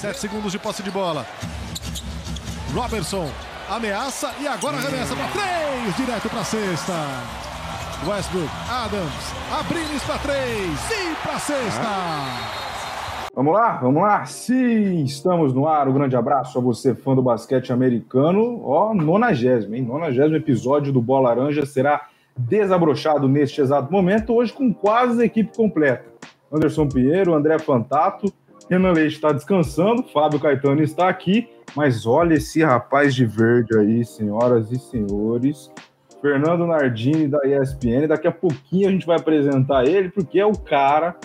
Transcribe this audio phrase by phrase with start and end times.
[0.00, 1.26] Sete segundos de posse de bola.
[2.72, 3.28] Robertson
[3.68, 6.92] ameaça e agora arremessa para três, direto para sexta.
[8.06, 11.82] Westbrook, Adams, Abriles para três e para sexta.
[13.34, 14.24] Vamos lá, vamos lá.
[14.24, 15.88] Sim, estamos no ar.
[15.88, 18.62] Um grande abraço a você, fã do basquete americano.
[18.64, 19.82] Ó, nonagésimo, hein?
[19.82, 22.06] Nonagésimo episódio do Bola Laranja será
[22.36, 26.04] desabrochado neste exato momento, hoje com quase a equipe completa.
[26.52, 28.32] Anderson Pinheiro, André Fantato,
[28.70, 34.04] Renan Leite está descansando, Fábio Caetano está aqui, mas olha esse rapaz de verde aí,
[34.04, 35.70] senhoras e senhores.
[36.20, 38.08] Fernando Nardini da ESPN.
[38.08, 41.16] Daqui a pouquinho a gente vai apresentar ele, porque é o cara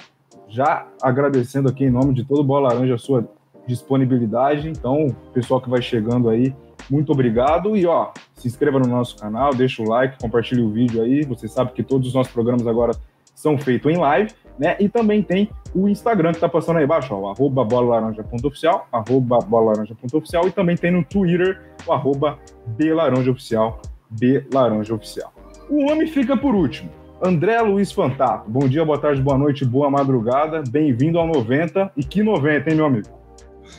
[0.48, 3.27] já agradecendo aqui em nome de todo o Bola Laranja a sua
[3.68, 4.70] disponibilidade.
[4.70, 6.55] Então, pessoal que vai chegando aí,
[6.90, 7.76] muito obrigado.
[7.76, 11.23] E ó, se inscreva no nosso canal, deixa o like, compartilhe o vídeo aí.
[11.23, 12.94] Você sabe que todos os nossos programas agora
[13.34, 14.75] são feitos em live, né?
[14.80, 20.48] E também tem o Instagram que tá passando aí embaixo, ó, arroba bolalaranja.oficial, arroba bolalaranja.oficial,
[20.48, 25.34] e também tem no Twitter o arroba belaranjaoficial, belaranjaoficial.
[25.70, 26.90] O homem fica por último.
[27.26, 31.91] André Luiz Fantato, bom dia, boa tarde, boa noite, boa madrugada, bem-vindo ao 90.
[31.95, 33.07] E que 90, hein, meu amigo?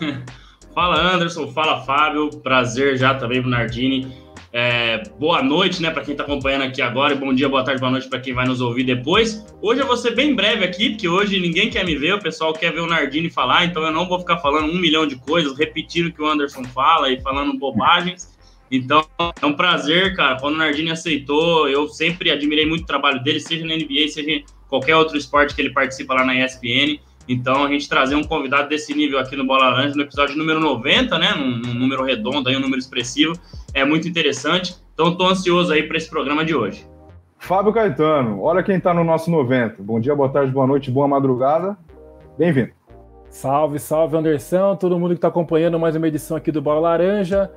[0.75, 4.24] fala Anderson, fala Fábio, prazer já também pro Nardini.
[4.57, 7.91] É, boa noite, né, para quem está acompanhando aqui agora, bom dia, boa tarde, boa
[7.91, 9.45] noite para quem vai nos ouvir depois.
[9.61, 12.53] Hoje eu vou ser bem breve aqui, porque hoje ninguém quer me ver, o pessoal
[12.53, 15.59] quer ver o Nardini falar, então eu não vou ficar falando um milhão de coisas,
[15.59, 18.33] repetindo o que o Anderson fala e falando bobagens.
[18.71, 19.05] Então,
[19.43, 20.39] é um prazer, cara.
[20.39, 24.31] Quando o Nardini aceitou, eu sempre admirei muito o trabalho dele, seja na NBA, seja
[24.31, 27.01] em qualquer outro esporte que ele participa lá na ESPN.
[27.29, 30.61] Então, a gente trazer um convidado desse nível aqui no Bola Laranja, no episódio número
[30.61, 31.35] 90, né?
[31.35, 33.35] Num, num número redondo, aí, um número expressivo,
[33.73, 34.77] é muito interessante.
[34.93, 36.87] Então, estou ansioso aí para esse programa de hoje.
[37.39, 39.83] Fábio Caetano, olha quem está no nosso 90.
[39.83, 41.77] Bom dia, boa tarde, boa noite, boa madrugada.
[42.39, 42.73] Bem-vindo.
[43.29, 47.51] Salve, salve, Anderson, todo mundo que está acompanhando mais uma edição aqui do Bola Laranja.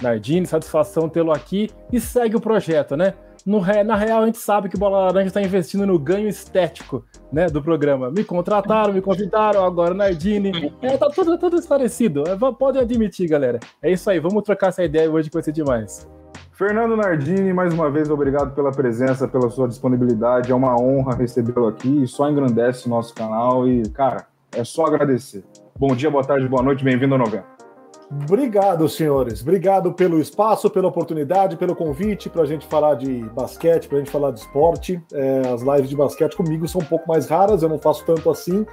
[0.00, 3.14] Nardini, satisfação tê-lo aqui e segue o projeto, né?
[3.44, 7.04] No, na real, a gente sabe que o Bola Laranja está investindo no ganho estético
[7.32, 8.10] né, do programa.
[8.10, 10.72] Me contrataram, me convidaram, agora Nardini.
[10.80, 12.24] É, tá tudo, tudo esclarecido.
[12.28, 13.58] É, podem admitir, galera.
[13.82, 16.08] É isso aí, vamos trocar essa ideia hoje que vai demais.
[16.52, 20.52] Fernando Nardini, mais uma vez, obrigado pela presença, pela sua disponibilidade.
[20.52, 22.06] É uma honra recebê-lo aqui.
[22.06, 25.42] Só engrandece o nosso canal e, cara, é só agradecer.
[25.76, 27.61] Bom dia, boa tarde, boa noite, bem-vindo ao novembro.
[28.20, 29.40] Obrigado, senhores.
[29.40, 34.00] Obrigado pelo espaço, pela oportunidade, pelo convite para a gente falar de basquete, para a
[34.00, 35.02] gente falar de esporte.
[35.12, 38.28] É, as lives de basquete comigo são um pouco mais raras, eu não faço tanto
[38.28, 38.66] assim,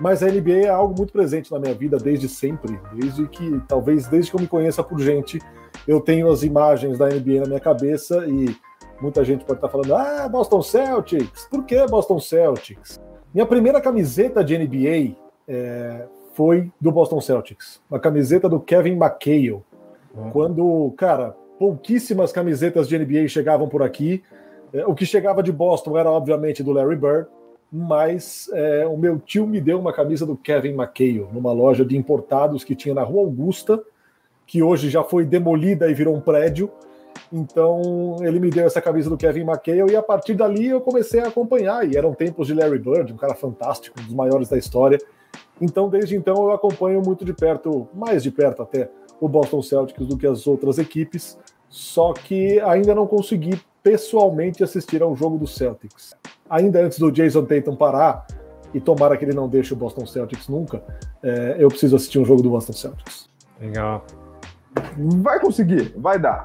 [0.00, 4.06] mas a NBA é algo muito presente na minha vida desde sempre, desde que, talvez
[4.06, 5.38] desde que eu me conheça por gente,
[5.86, 8.56] eu tenho as imagens da NBA na minha cabeça e
[9.02, 12.98] muita gente pode estar falando: ah, Boston Celtics, por que Boston Celtics?
[13.34, 15.14] Minha primeira camiseta de NBA
[15.46, 16.06] é,
[16.38, 17.80] foi do Boston Celtics.
[17.90, 19.60] Uma camiseta do Kevin McHale.
[20.14, 20.30] Uhum.
[20.30, 24.22] Quando, cara, pouquíssimas camisetas de NBA chegavam por aqui.
[24.72, 27.26] É, o que chegava de Boston era, obviamente, do Larry Bird,
[27.72, 31.96] mas é, o meu tio me deu uma camisa do Kevin McHale, numa loja de
[31.96, 33.82] importados que tinha na Rua Augusta,
[34.46, 36.70] que hoje já foi demolida e virou um prédio.
[37.32, 41.18] Então ele me deu essa camisa do Kevin McHale e a partir dali eu comecei
[41.18, 41.84] a acompanhar.
[41.84, 45.00] E eram tempos de Larry Bird, um cara fantástico, um dos maiores da história.
[45.60, 50.06] Então, desde então, eu acompanho muito de perto, mais de perto até, o Boston Celtics
[50.06, 51.38] do que as outras equipes,
[51.68, 56.14] só que ainda não consegui pessoalmente assistir ao jogo do Celtics.
[56.48, 58.26] Ainda antes do Jason Tatum parar,
[58.72, 60.82] e tomara que ele não deixe o Boston Celtics nunca,
[61.22, 63.28] é, eu preciso assistir um jogo do Boston Celtics.
[63.60, 64.04] Legal.
[65.22, 66.44] Vai conseguir, vai dar.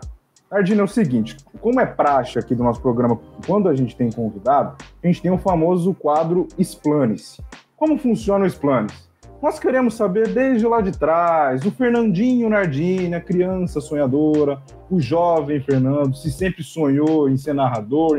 [0.50, 4.12] Ardina, é o seguinte, como é praxe aqui do nosso programa, quando a gente tem
[4.12, 7.42] convidado, a gente tem o famoso quadro Explane-se.
[7.76, 9.10] Como funcionam os planos?
[9.42, 15.60] Nós queremos saber desde lá de trás, o Fernandinho Nardini, a criança sonhadora, o jovem
[15.60, 18.18] Fernando, se sempre sonhou em ser narrador,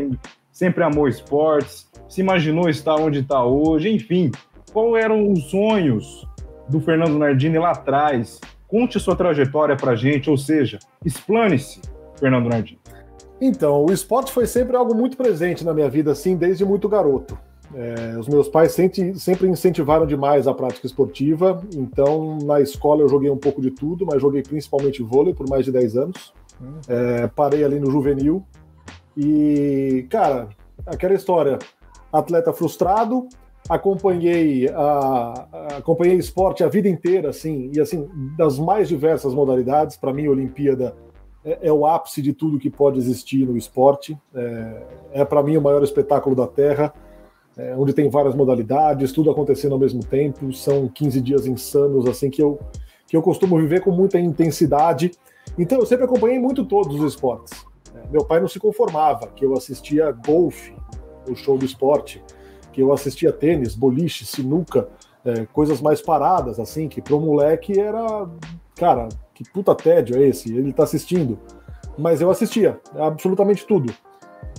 [0.53, 4.31] sempre amou esportes, se imaginou estar onde está hoje, enfim,
[4.71, 6.29] quais eram os sonhos
[6.69, 8.39] do Fernando Nardini lá atrás?
[8.69, 11.81] Conte a sua trajetória para gente, ou seja, explane-se,
[12.19, 12.81] Fernando Nardini.
[13.41, 17.39] Então, o esporte foi sempre algo muito presente na minha vida, assim, desde muito garoto.
[17.75, 23.09] É, os meus pais sempre, sempre incentivaram demais a prática esportiva, então na escola eu
[23.09, 26.33] joguei um pouco de tudo, mas joguei principalmente vôlei por mais de 10 anos.
[26.89, 28.45] É, parei ali no juvenil
[29.17, 30.49] e, cara,
[30.87, 31.59] aquela história,
[32.13, 33.27] atleta frustrado,
[33.69, 39.97] acompanhei a, acompanhei esporte a vida inteira, assim, e assim, das mais diversas modalidades.
[39.97, 40.97] Para mim, a Olimpíada
[41.45, 44.19] é, é, o ápice de tudo que pode existir no esporte.
[44.35, 44.83] É,
[45.13, 46.93] é para mim o maior espetáculo da Terra
[47.57, 50.53] é, onde tem várias modalidades, tudo acontecendo ao mesmo tempo.
[50.53, 52.59] São 15 dias insanos, assim, que eu,
[53.07, 55.13] que eu costumo viver com muita intensidade.
[55.59, 57.65] Então eu sempre acompanhei muito todos os esportes.
[57.95, 60.75] É, meu pai não se conformava que eu assistia golfe,
[61.29, 62.23] o show do esporte,
[62.73, 64.89] que eu assistia tênis, boliche, sinuca,
[65.25, 68.29] é, coisas mais paradas, assim, que para um moleque era,
[68.75, 70.55] cara, que puta tédio é esse?
[70.55, 71.39] Ele tá assistindo.
[71.97, 73.95] Mas eu assistia, absolutamente tudo.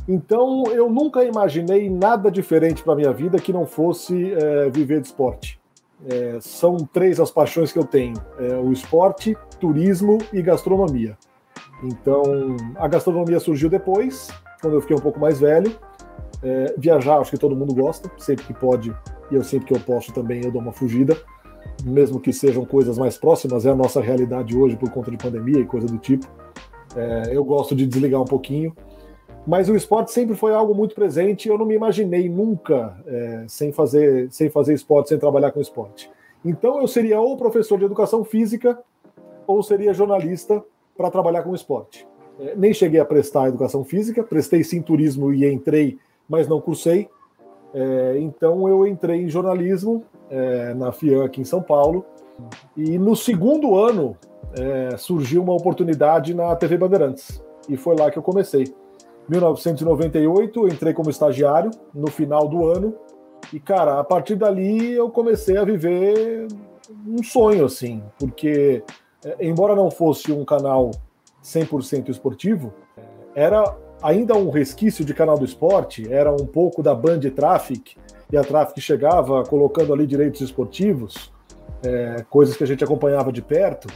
[0.08, 5.08] Então eu nunca imaginei nada diferente para minha vida que não fosse é, viver de
[5.08, 5.60] esporte.
[6.08, 11.18] É, são três as paixões que eu tenho: é, o esporte, turismo e gastronomia.
[11.84, 12.24] Então
[12.76, 14.30] a gastronomia surgiu depois,
[14.62, 15.76] quando eu fiquei um pouco mais velho.
[16.44, 18.96] É, viajar, acho que todo mundo gosta, sempre que pode
[19.32, 21.18] e eu sempre que eu posso também eu dou uma fugida,
[21.84, 25.60] mesmo que sejam coisas mais próximas, é a nossa realidade hoje por conta de pandemia
[25.60, 26.28] e coisa do tipo.
[26.96, 28.76] É, eu gosto de desligar um pouquinho
[29.46, 31.48] mas o esporte sempre foi algo muito presente.
[31.48, 36.10] Eu não me imaginei nunca é, sem fazer sem fazer esporte, sem trabalhar com esporte.
[36.44, 38.78] Então eu seria ou professor de educação física
[39.46, 40.64] ou seria jornalista
[40.98, 42.08] para trabalhar com esporte.
[42.40, 45.98] É, nem cheguei a prestar educação física, prestei sim turismo e entrei,
[46.28, 47.08] mas não cursei.
[47.74, 52.06] É, então eu entrei em jornalismo é, na FIAN aqui em São Paulo.
[52.76, 54.18] E no segundo ano
[54.58, 57.44] é, surgiu uma oportunidade na TV Bandeirantes.
[57.70, 58.74] E foi lá que eu comecei.
[59.30, 62.96] 1998, entrei como estagiário no final do ano.
[63.54, 66.48] E, cara, a partir dali eu comecei a viver
[67.08, 68.84] um sonho, assim, porque,
[69.24, 70.92] é, embora não fosse um canal
[71.44, 72.74] 100% esportivo,
[73.36, 77.98] era ainda um resquício de canal do esporte, era um pouco da Band Traffic,
[78.32, 81.32] e a Traffic chegava colocando ali direitos esportivos,
[81.84, 83.88] é, coisas que a gente acompanhava de perto.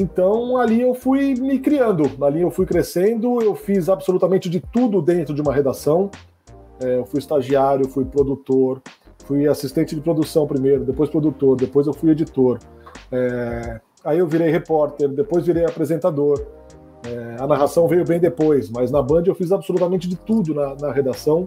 [0.00, 5.02] Então ali eu fui me criando, ali eu fui crescendo, eu fiz absolutamente de tudo
[5.02, 6.08] dentro de uma redação.
[6.80, 8.80] É, eu fui estagiário, fui produtor,
[9.24, 12.60] fui assistente de produção primeiro, depois produtor, depois eu fui editor.
[13.10, 16.46] É, aí eu virei repórter, depois virei apresentador.
[17.04, 20.76] É, a narração veio bem depois, mas na Band eu fiz absolutamente de tudo na,
[20.76, 21.44] na redação.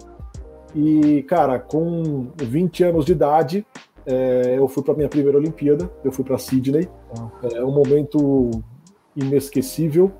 [0.75, 3.65] E, cara, com 20 anos de idade,
[4.05, 6.89] é, eu fui para minha primeira Olimpíada, eu fui para Sydney.
[7.53, 8.49] É um momento
[9.15, 10.11] inesquecível.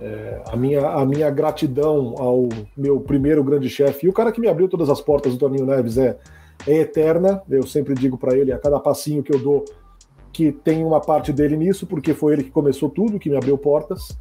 [0.00, 4.40] É, a, minha, a minha gratidão ao meu primeiro grande chefe e o cara que
[4.40, 6.18] me abriu todas as portas do Toninho Neves é,
[6.66, 7.42] é eterna.
[7.48, 9.64] Eu sempre digo para ele, a cada passinho que eu dou,
[10.32, 13.56] que tem uma parte dele nisso, porque foi ele que começou tudo, que me abriu
[13.56, 14.18] portas.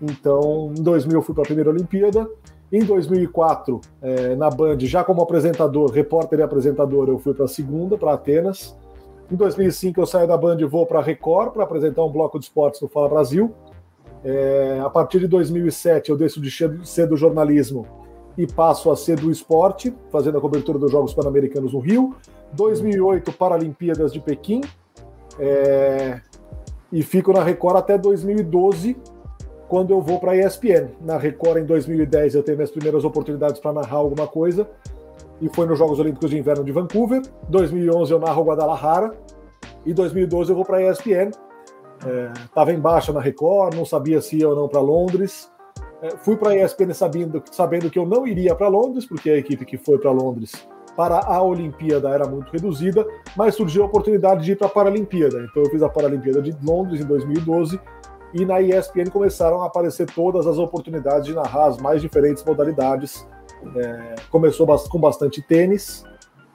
[0.00, 2.28] Então, em 2000 eu fui para a primeira Olimpíada.
[2.72, 7.48] Em 2004, é, na Band, já como apresentador, repórter e apresentador, eu fui para a
[7.48, 8.74] segunda, para Atenas.
[9.30, 12.38] Em 2005, eu saio da Band e vou para a Record para apresentar um bloco
[12.38, 13.54] de esportes no Fala Brasil.
[14.24, 16.50] É, a partir de 2007, eu deixo de
[16.86, 17.86] ser do jornalismo
[18.38, 22.14] e passo a ser do esporte, fazendo a cobertura dos Jogos Pan-Americanos no Rio.
[22.54, 24.62] 2008, Paralimpíadas de Pequim.
[25.38, 26.22] É,
[26.90, 28.96] e fico na Record até 2012,
[29.72, 30.90] quando eu vou para a ESPN.
[31.00, 34.68] Na Record, em 2010, eu tenho minhas primeiras oportunidades para narrar alguma coisa,
[35.40, 37.22] e foi nos Jogos Olímpicos de Inverno de Vancouver.
[37.48, 39.14] 2011 eu narro Guadalajara,
[39.86, 41.30] e 2012 eu vou para a ESPN.
[42.44, 45.50] Estava é, na Record, não sabia se ia ou não para Londres.
[46.02, 49.38] É, fui para a ESPN sabendo, sabendo que eu não iria para Londres, porque a
[49.38, 50.52] equipe que foi para Londres
[50.94, 55.38] para a Olimpíada era muito reduzida, mas surgiu a oportunidade de ir para a Paralimpíada.
[55.50, 57.80] Então eu fiz a Paralimpíada de Londres em 2012
[58.32, 63.26] e na ESPN começaram a aparecer todas as oportunidades de narrar as mais diferentes modalidades.
[63.76, 66.04] É, começou com bastante tênis,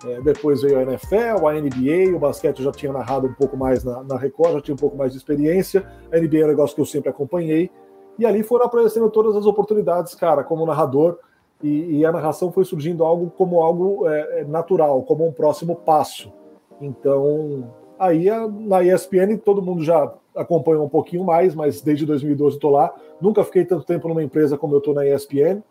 [0.06, 3.58] é, depois veio a NFL, a NBA, o basquete eu já tinha narrado um pouco
[3.58, 5.88] mais na, na, Record, já tinha um pouco mais de experiência.
[6.12, 7.72] A NBA é um negócio que eu sempre acompanhei.
[8.20, 11.18] E ali foram aparecendo todas as oportunidades, cara, como narrador.
[11.64, 15.76] E, e a narração foi surgindo algo como algo é, é natural, como um próximo
[15.76, 16.32] passo.
[16.80, 18.28] Então, aí
[18.68, 22.94] na ESPN todo mundo já acompanho um pouquinho mais, mas desde 2012 estou lá.
[23.22, 25.62] Nunca fiquei tanto tempo numa empresa como eu estou na ESPN.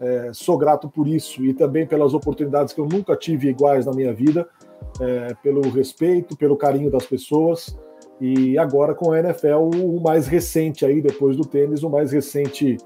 [0.00, 3.92] É, sou grato por isso e também pelas oportunidades que eu nunca tive iguais na
[3.92, 4.48] minha vida,
[5.00, 7.78] é, pelo respeito, pelo carinho das pessoas.
[8.20, 12.76] E agora com a NFL, o mais recente aí, depois do tênis, o mais recente,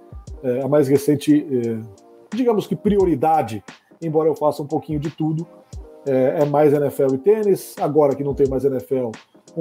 [0.42, 3.62] é, a mais recente, é, digamos que prioridade,
[4.02, 5.46] embora eu faça um pouquinho de tudo,
[6.06, 7.74] é, é mais NFL e tênis.
[7.78, 9.10] Agora que não tem mais NFL,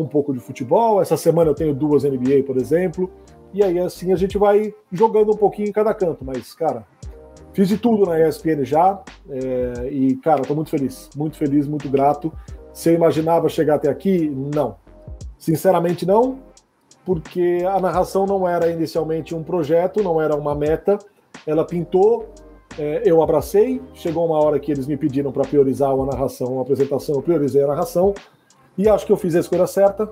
[0.01, 1.01] um pouco de futebol.
[1.01, 3.09] Essa semana eu tenho duas NBA, por exemplo.
[3.53, 6.23] E aí, assim, a gente vai jogando um pouquinho em cada canto.
[6.23, 6.85] Mas, cara,
[7.53, 9.01] fiz de tudo na ESPN já.
[9.29, 11.09] É, e, cara, tô muito feliz.
[11.15, 12.31] Muito feliz, muito grato.
[12.85, 14.75] Eu imaginava chegar até aqui, não.
[15.37, 16.39] Sinceramente, não.
[17.05, 20.99] Porque a narração não era inicialmente um projeto, não era uma meta.
[21.45, 22.27] Ela pintou,
[22.77, 23.81] é, eu abracei.
[23.93, 27.15] Chegou uma hora que eles me pediram para priorizar uma narração, uma apresentação.
[27.15, 28.13] Eu priorizei a narração
[28.77, 30.09] e acho que eu fiz a escolha certa.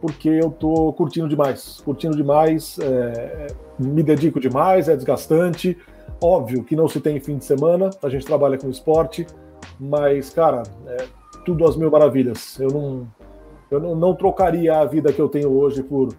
[0.00, 3.46] porque eu tô curtindo demais, curtindo demais, é,
[3.78, 5.76] me dedico demais, é desgastante.
[6.22, 9.26] Óbvio que não se tem fim de semana, a gente trabalha com esporte,
[9.78, 11.06] mas, cara, é
[11.44, 12.58] tudo às mil maravilhas.
[12.60, 13.06] Eu não,
[13.70, 16.14] eu não, não trocaria a vida que eu tenho hoje por,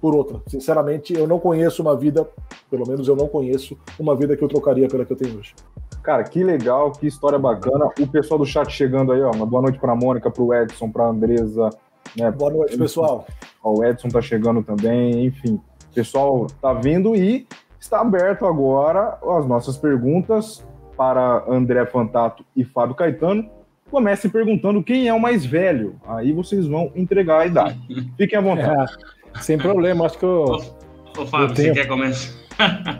[0.00, 0.40] por outra.
[0.46, 2.28] Sinceramente, eu não conheço uma vida,
[2.70, 5.54] pelo menos eu não conheço uma vida que eu trocaria pela que eu tenho hoje.
[6.02, 7.86] Cara, que legal, que história bacana.
[7.98, 9.30] O pessoal do chat chegando aí, ó.
[9.32, 11.70] Uma boa noite para a Mônica, para o Edson, para a Andresa.
[12.16, 12.30] Né?
[12.30, 13.26] Boa noite, pessoal.
[13.62, 15.60] O Edson tá chegando também, enfim.
[15.90, 17.46] O pessoal tá vindo e
[17.78, 20.64] está aberto agora as nossas perguntas
[20.96, 23.48] para André Fantato e Fábio Caetano.
[23.90, 25.96] Comecem perguntando quem é o mais velho.
[26.06, 27.78] Aí vocês vão entregar a idade.
[28.16, 28.96] Fiquem à vontade.
[29.34, 30.44] É, sem problema, acho que eu.
[30.44, 31.74] Ô, ô Fábio, tenho...
[31.74, 32.40] você quer começar?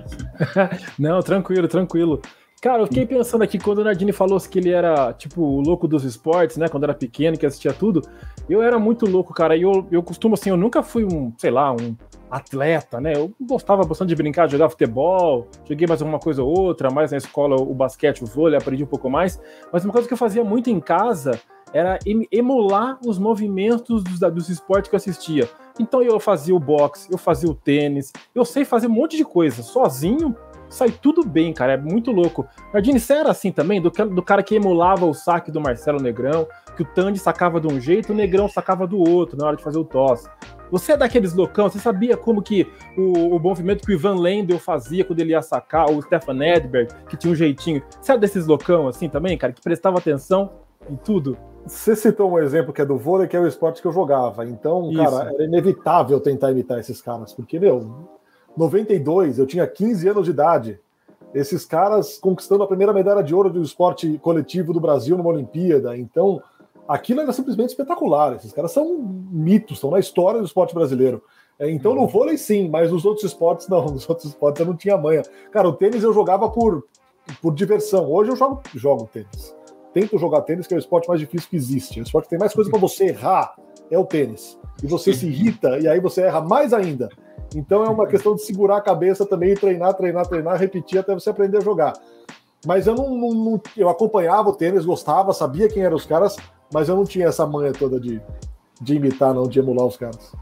[0.99, 2.21] Não, tranquilo, tranquilo.
[2.60, 5.88] Cara, eu fiquei pensando aqui, quando o Nardini falou que ele era, tipo, o louco
[5.88, 6.68] dos esportes, né?
[6.68, 8.02] Quando era pequeno, que assistia tudo.
[8.50, 9.56] Eu era muito louco, cara.
[9.56, 11.96] E eu, eu costumo, assim, eu nunca fui um, sei lá, um
[12.30, 13.14] atleta, né?
[13.16, 17.10] Eu gostava bastante de brincar, de jogar futebol, joguei mais alguma coisa ou outra, mais
[17.12, 19.40] na escola o basquete, o vôlei, aprendi um pouco mais.
[19.72, 21.40] Mas uma coisa que eu fazia muito em casa
[21.72, 21.98] era
[22.30, 25.48] emular os movimentos dos, dos esportes que eu assistia.
[25.78, 29.24] Então eu fazia o boxe, eu fazia o tênis, eu sei fazer um monte de
[29.24, 30.36] coisa sozinho
[30.70, 31.74] sai tudo bem, cara.
[31.74, 32.46] É muito louco.
[32.72, 33.82] Nardini, você era assim também?
[33.82, 36.46] Do, do cara que emulava o saque do Marcelo Negrão,
[36.76, 39.62] que o Tandy sacava de um jeito, o Negrão sacava do outro na hora de
[39.62, 40.28] fazer o tosse.
[40.70, 44.58] Você é daqueles loucão, você sabia como que o, o movimento que o Ivan Lendl
[44.58, 47.82] fazia quando ele ia sacar, o Stefan Edberg, que tinha um jeitinho.
[48.00, 50.52] Você é desses loucão assim também, cara, que prestava atenção
[50.88, 51.36] em tudo?
[51.66, 54.46] Você citou um exemplo que é do vôlei, que é o esporte que eu jogava.
[54.46, 55.02] Então, Isso.
[55.02, 58.08] cara, era inevitável tentar imitar esses caras, porque, meu,
[58.57, 60.80] 92, eu tinha 15 anos de idade.
[61.33, 65.97] Esses caras conquistando a primeira medalha de ouro do esporte coletivo do Brasil numa Olimpíada.
[65.97, 66.42] Então,
[66.88, 68.35] aquilo era simplesmente espetacular.
[68.35, 71.23] Esses caras são mitos, estão na história do esporte brasileiro.
[71.59, 73.85] É, então, no vôlei, sim, mas nos outros esportes, não.
[73.92, 75.23] Nos outros esportes eu não tinha manha.
[75.52, 76.85] Cara, o tênis eu jogava por,
[77.40, 78.11] por diversão.
[78.11, 79.54] Hoje eu jogo, jogo tênis.
[79.92, 81.99] Tento jogar tênis, que é o esporte mais difícil que existe.
[81.99, 83.54] É o esporte que tem mais coisa para você errar
[83.90, 84.59] é o tênis.
[84.83, 87.09] E você se irrita, e aí você erra mais ainda.
[87.54, 91.30] Então é uma questão de segurar a cabeça também, treinar, treinar, treinar, repetir até você
[91.30, 91.95] aprender a jogar.
[92.66, 96.37] Mas eu não, não, não, eu acompanhava o tênis, gostava, sabia quem eram os caras,
[96.73, 98.21] mas eu não tinha essa manha toda de,
[98.80, 100.33] de imitar, não, de emular os caras.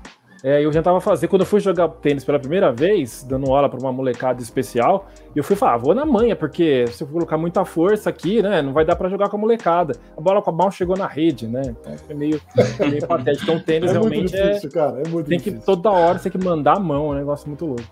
[0.43, 3.81] É, eu tentava fazer, quando eu fui jogar tênis pela primeira vez, dando aula para
[3.81, 7.65] uma molecada especial, eu fui falar, ah, vou na manha, porque se eu colocar muita
[7.65, 9.99] força aqui, né, não vai dar para jogar com a molecada.
[10.17, 12.41] A bola com a mão chegou na rede, né, então foi meio,
[12.77, 13.45] foi meio patético.
[13.45, 15.61] Então o tênis é realmente é difícil, é, cara, é muito tem difícil.
[15.61, 17.83] que toda hora você tem que mandar a mão, é um negócio muito louco.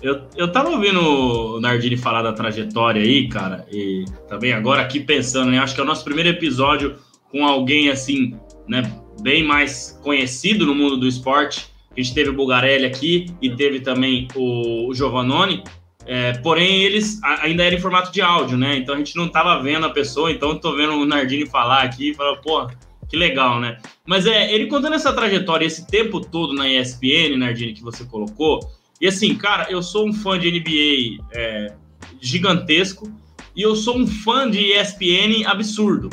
[0.00, 5.00] Eu, eu tava ouvindo o Nardini falar da trajetória aí, cara, e também agora aqui
[5.00, 6.96] pensando, né, acho que é o nosso primeiro episódio
[7.30, 8.34] com alguém assim,
[8.68, 8.82] né,
[9.20, 11.69] bem mais conhecido no mundo do esporte,
[12.00, 15.62] a gente teve o Bugarelli aqui e teve também o, o Giovannone,
[16.06, 18.76] é, porém eles ainda eram em formato de áudio, né?
[18.76, 22.10] Então a gente não tava vendo a pessoa, então tô vendo o Nardini falar aqui
[22.10, 22.68] e falar, pô,
[23.08, 23.78] que legal, né?
[24.06, 28.60] Mas é, ele contando essa trajetória, esse tempo todo na ESPN, Nardini, que você colocou,
[29.00, 31.74] e assim, cara, eu sou um fã de NBA é,
[32.20, 33.10] gigantesco
[33.54, 36.10] e eu sou um fã de ESPN absurdo.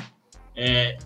[0.55, 0.97] É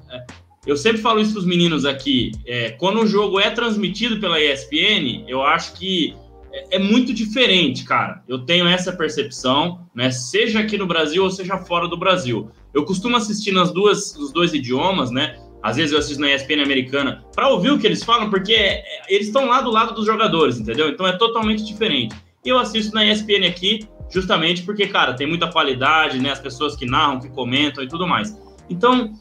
[0.66, 2.32] eu sempre falo isso para os meninos aqui.
[2.46, 6.16] É, quando o jogo é transmitido pela ESPN, eu acho que
[6.54, 8.24] é, é, muito diferente, cara.
[8.28, 10.12] Eu tenho essa percepção, né?
[10.12, 12.50] Seja aqui no Brasil ou seja fora do Brasil.
[12.74, 15.40] Eu costumo assistir nas duas, nos dois idiomas, né?
[15.64, 18.84] Às vezes eu assisto na ESPN americana para ouvir o que eles falam, porque é,
[19.10, 20.90] eles estão lá do lado dos jogadores, entendeu?
[20.90, 22.16] Então é totalmente diferente.
[22.46, 26.32] E eu assisto na ESPN aqui, justamente porque, cara, tem muita qualidade, né?
[26.32, 28.38] As pessoas que narram, que comentam e tudo mais.
[28.70, 29.14] Então,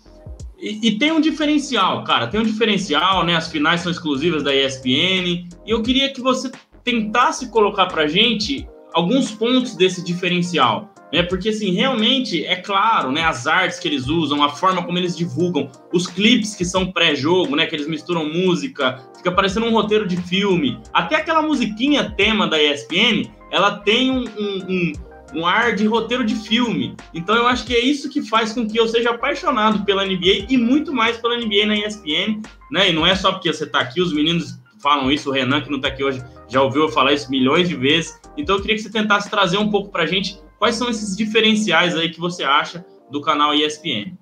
[0.63, 3.35] e, tem um diferencial, cara, tem um diferencial, né?
[3.35, 5.49] As finais são exclusivas da ESPN.
[5.67, 6.51] E eu queria que você
[6.85, 10.93] tentasse colocar pra gente alguns pontos desse diferencial.
[11.13, 11.23] Né?
[11.23, 13.25] Porque, assim, realmente é claro, né?
[13.25, 17.57] As artes que eles usam, a forma como eles divulgam, os clipes que são pré-jogo,
[17.57, 17.67] né?
[17.67, 20.79] Que eles misturam música, fica parecendo um roteiro de filme.
[20.93, 24.93] Até aquela musiquinha tema da ESPN, ela tem um, um, um
[25.35, 26.97] um ar de roteiro de filme.
[27.15, 30.47] Então eu acho que é isso que faz com que eu seja apaixonado pela NBA
[30.49, 32.91] e muito mais pela NBA na ESPN, né?
[32.91, 35.71] E não é só porque você está aqui, os meninos falam isso, o Renan que
[35.71, 38.21] não está aqui hoje já ouviu eu falar isso milhões de vezes.
[38.37, 41.17] Então eu queria que você tentasse trazer um pouco para a gente quais são esses
[41.17, 44.17] diferenciais aí que você acha do canal ESPN.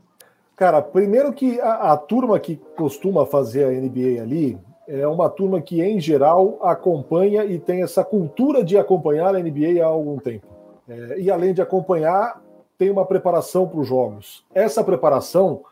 [0.56, 5.60] Cara, primeiro que a, a turma que costuma fazer a NBA ali é uma turma
[5.60, 10.57] que, em geral, acompanha e tem essa cultura de acompanhar a NBA há algum tempo.
[10.88, 12.42] É, e além de acompanhar,
[12.76, 14.44] tem uma preparação para os jogos.
[14.54, 15.62] Essa preparação,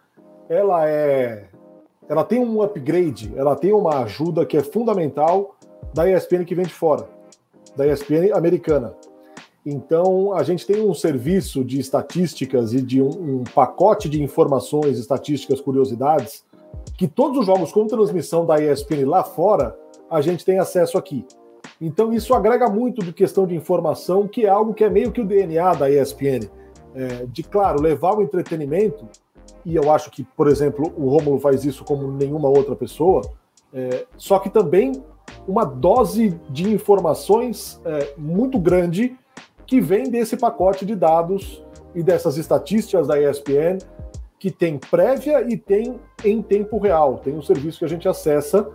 [0.49, 1.49] ela é
[2.09, 5.57] ela tem um upgrade, ela tem uma ajuda que é fundamental
[5.93, 7.09] da ESPN que vem de fora,
[7.75, 8.95] da ESPN americana.
[9.65, 14.99] Então, a gente tem um serviço de estatísticas e de um, um pacote de informações,
[14.99, 16.45] estatísticas, curiosidades,
[16.97, 19.77] que todos os jogos com transmissão da ESPN lá fora,
[20.09, 21.27] a gente tem acesso aqui.
[21.81, 25.21] Então, isso agrega muito de questão de informação, que é algo que é meio que
[25.21, 26.49] o DNA da ESPN.
[26.95, 29.07] É, de, claro, levar o entretenimento,
[29.65, 33.21] e eu acho que, por exemplo, o Romulo faz isso como nenhuma outra pessoa,
[33.73, 35.05] é, só que também
[35.47, 39.15] uma dose de informações é, muito grande
[39.67, 41.63] que vem desse pacote de dados
[41.95, 43.79] e dessas estatísticas da ESPN,
[44.39, 47.19] que tem prévia e tem em tempo real.
[47.19, 48.71] Tem um serviço que a gente acessa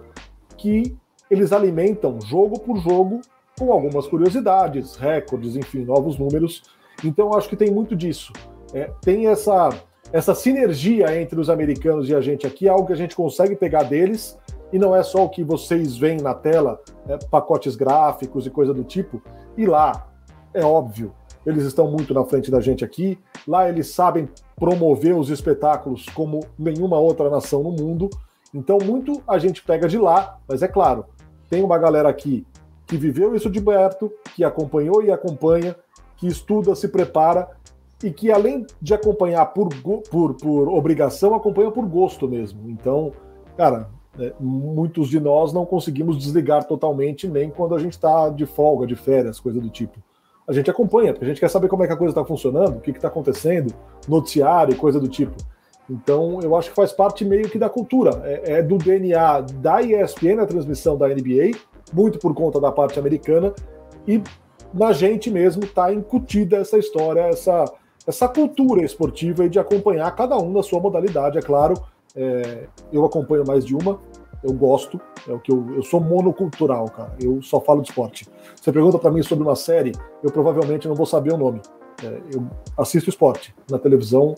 [0.58, 0.96] que
[1.32, 3.22] eles alimentam jogo por jogo
[3.58, 6.62] com algumas curiosidades, recordes, enfim, novos números.
[7.04, 8.34] Então, acho que tem muito disso.
[8.74, 9.70] É, tem essa,
[10.12, 13.84] essa sinergia entre os americanos e a gente aqui, algo que a gente consegue pegar
[13.84, 14.38] deles,
[14.74, 18.74] e não é só o que vocês veem na tela, é, pacotes gráficos e coisa
[18.74, 19.22] do tipo,
[19.58, 20.08] e lá
[20.54, 21.14] é óbvio,
[21.46, 23.18] eles estão muito na frente da gente aqui.
[23.48, 28.10] Lá eles sabem promover os espetáculos como nenhuma outra nação no mundo.
[28.54, 31.06] Então, muito a gente pega de lá, mas é claro,
[31.52, 32.48] tem uma galera aqui
[32.88, 35.76] que viveu isso de perto, que acompanhou e acompanha,
[36.16, 37.50] que estuda, se prepara
[38.02, 39.70] e que, além de acompanhar por,
[40.10, 42.70] por, por obrigação, acompanha por gosto mesmo.
[42.70, 43.12] Então,
[43.58, 48.46] cara, é, muitos de nós não conseguimos desligar totalmente, nem quando a gente está de
[48.46, 50.00] folga, de férias, coisa do tipo
[50.48, 52.78] a gente acompanha, porque a gente quer saber como é que a coisa está funcionando,
[52.78, 53.74] o que está acontecendo,
[54.08, 55.34] noticiário, coisa do tipo.
[55.92, 59.82] Então, eu acho que faz parte meio que da cultura, é, é do DNA da
[59.82, 61.52] ESPN, a transmissão da NBA,
[61.92, 63.54] muito por conta da parte americana,
[64.08, 64.24] e
[64.74, 67.66] na gente mesmo está incutida essa história, essa,
[68.08, 71.74] essa cultura esportiva e de acompanhar cada um na sua modalidade, é claro.
[72.16, 74.00] É, eu acompanho mais de uma,
[74.42, 77.14] eu gosto, é o que eu, eu sou monocultural, cara.
[77.22, 78.28] Eu só falo de esporte.
[78.56, 79.92] Você pergunta para mim sobre uma série,
[80.24, 81.62] eu provavelmente não vou saber o nome.
[82.02, 84.36] É, eu assisto esporte na televisão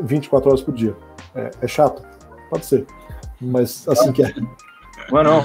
[0.00, 0.96] 24 horas por dia.
[1.34, 2.02] É, é chato?
[2.50, 2.86] Pode ser.
[3.40, 4.34] Mas assim que é.
[5.10, 5.42] Mas não.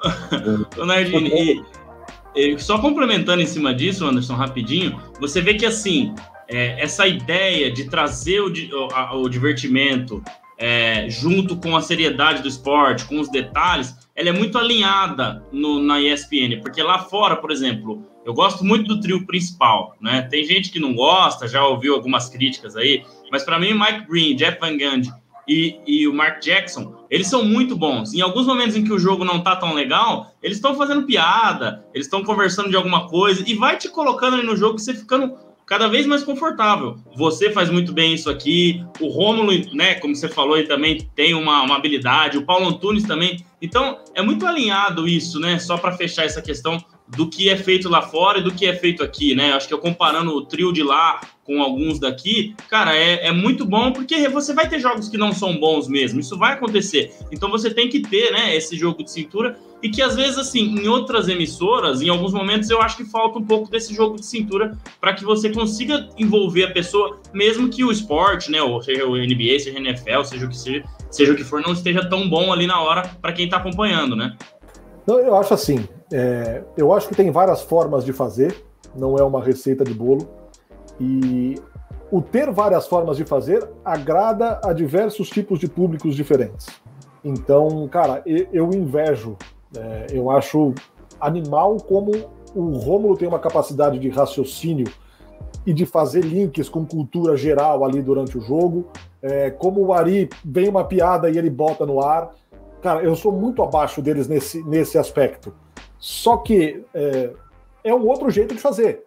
[0.86, 6.14] Nardini, e, e, só complementando em cima disso, Anderson, rapidinho, você vê que assim,
[6.48, 10.22] é, essa ideia de trazer o, o, o divertimento
[10.60, 15.82] é, junto com a seriedade do esporte, com os detalhes, ela é muito alinhada no,
[15.82, 20.22] na ESPN, porque lá fora, por exemplo, eu gosto muito do trio principal, né?
[20.30, 24.36] Tem gente que não gosta, já ouviu algumas críticas aí, mas para mim, Mike Green,
[24.36, 25.10] Jeff Van Gundy
[25.48, 28.14] e, e, o Mark Jackson, eles são muito bons.
[28.14, 31.84] Em alguns momentos em que o jogo não tá tão legal, eles estão fazendo piada,
[31.92, 34.94] eles estão conversando de alguma coisa e vai te colocando ali no jogo que você
[34.94, 36.98] ficando cada vez mais confortável.
[37.16, 41.32] Você faz muito bem isso aqui, o Rômulo, né, como você falou, ele também tem
[41.32, 43.44] uma, uma habilidade, o Paulo Antunes também.
[43.62, 46.78] Então, é muito alinhado isso, né, só para fechar essa questão
[47.16, 49.52] do que é feito lá fora e do que é feito aqui, né?
[49.52, 53.64] Acho que eu comparando o trio de lá com alguns daqui, cara, é, é muito
[53.64, 57.12] bom porque você vai ter jogos que não são bons mesmo, isso vai acontecer.
[57.32, 60.60] Então você tem que ter, né, esse jogo de cintura e que às vezes, assim,
[60.60, 64.26] em outras emissoras, em alguns momentos eu acho que falta um pouco desse jogo de
[64.26, 69.04] cintura para que você consiga envolver a pessoa, mesmo que o esporte, né, ou seja
[69.04, 72.08] o NBA, seja o NFL, seja o que seja, seja o que for, não esteja
[72.08, 74.36] tão bom ali na hora para quem está acompanhando, né?
[75.04, 78.54] Não, eu acho assim, é, eu acho que tem várias formas de fazer,
[78.94, 80.39] não é uma receita de bolo.
[81.00, 81.54] E
[82.10, 86.66] o ter várias formas de fazer agrada a diversos tipos de públicos diferentes.
[87.24, 89.36] Então, cara, eu invejo,
[89.76, 90.74] é, eu acho
[91.20, 92.12] animal como
[92.54, 94.90] o Rômulo tem uma capacidade de raciocínio
[95.66, 98.86] e de fazer links com cultura geral ali durante o jogo.
[99.22, 102.34] É, como o Ari vem uma piada e ele bota no ar.
[102.82, 105.54] Cara, eu sou muito abaixo deles nesse, nesse aspecto.
[105.98, 107.30] Só que é,
[107.84, 109.04] é um outro jeito de fazer,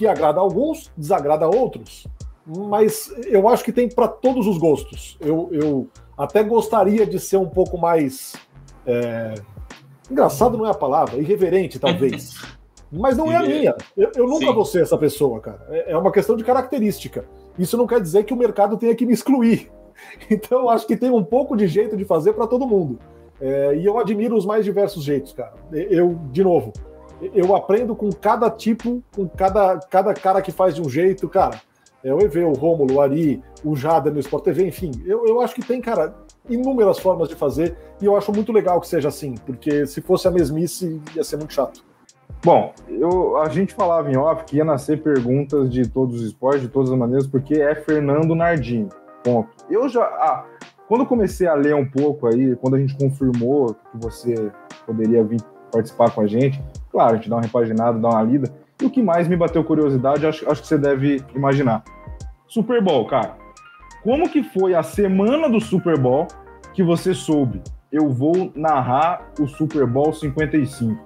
[0.00, 2.06] que agrada a alguns, desagrada a outros.
[2.46, 5.18] Mas eu acho que tem para todos os gostos.
[5.20, 8.32] Eu, eu, até gostaria de ser um pouco mais.
[8.86, 9.34] É...
[10.10, 12.34] Engraçado não é a palavra, irreverente, talvez.
[12.90, 13.76] Mas não é a minha.
[13.94, 14.54] Eu, eu nunca Sim.
[14.54, 15.66] vou ser essa pessoa, cara.
[15.68, 17.26] É, é uma questão de característica.
[17.58, 19.70] Isso não quer dizer que o mercado tenha que me excluir.
[20.30, 22.98] Então, eu acho que tem um pouco de jeito de fazer para todo mundo.
[23.38, 25.52] É, e eu admiro os mais diversos jeitos, cara.
[25.70, 26.72] Eu, de novo,
[27.34, 31.60] eu aprendo com cada tipo, com cada, cada cara que faz de um jeito, cara.
[32.02, 34.90] É o EV, o Rômulo, o Ari, o Jader no Sport TV, enfim.
[35.04, 36.14] Eu, eu acho que tem, cara,
[36.48, 40.26] inúmeras formas de fazer e eu acho muito legal que seja assim, porque se fosse
[40.26, 41.84] a mesmice ia ser muito chato.
[42.42, 46.62] Bom, eu, a gente falava em off que ia nascer perguntas de todos os esportes,
[46.62, 48.88] de todas as maneiras, porque é Fernando Nardini.
[49.22, 49.50] Ponto.
[49.68, 50.02] Eu já.
[50.02, 50.46] Ah,
[50.88, 54.50] quando eu comecei a ler um pouco aí, quando a gente confirmou que você
[54.86, 58.52] poderia vir participar com a gente, claro, a gente dá uma repaginada, dá uma lida.
[58.80, 61.84] E o que mais me bateu curiosidade, acho, acho que você deve imaginar.
[62.48, 63.36] Super Bowl, cara.
[64.02, 66.26] Como que foi a semana do Super Bowl
[66.72, 67.62] que você soube?
[67.92, 71.04] Eu vou narrar o Super Bowl 55.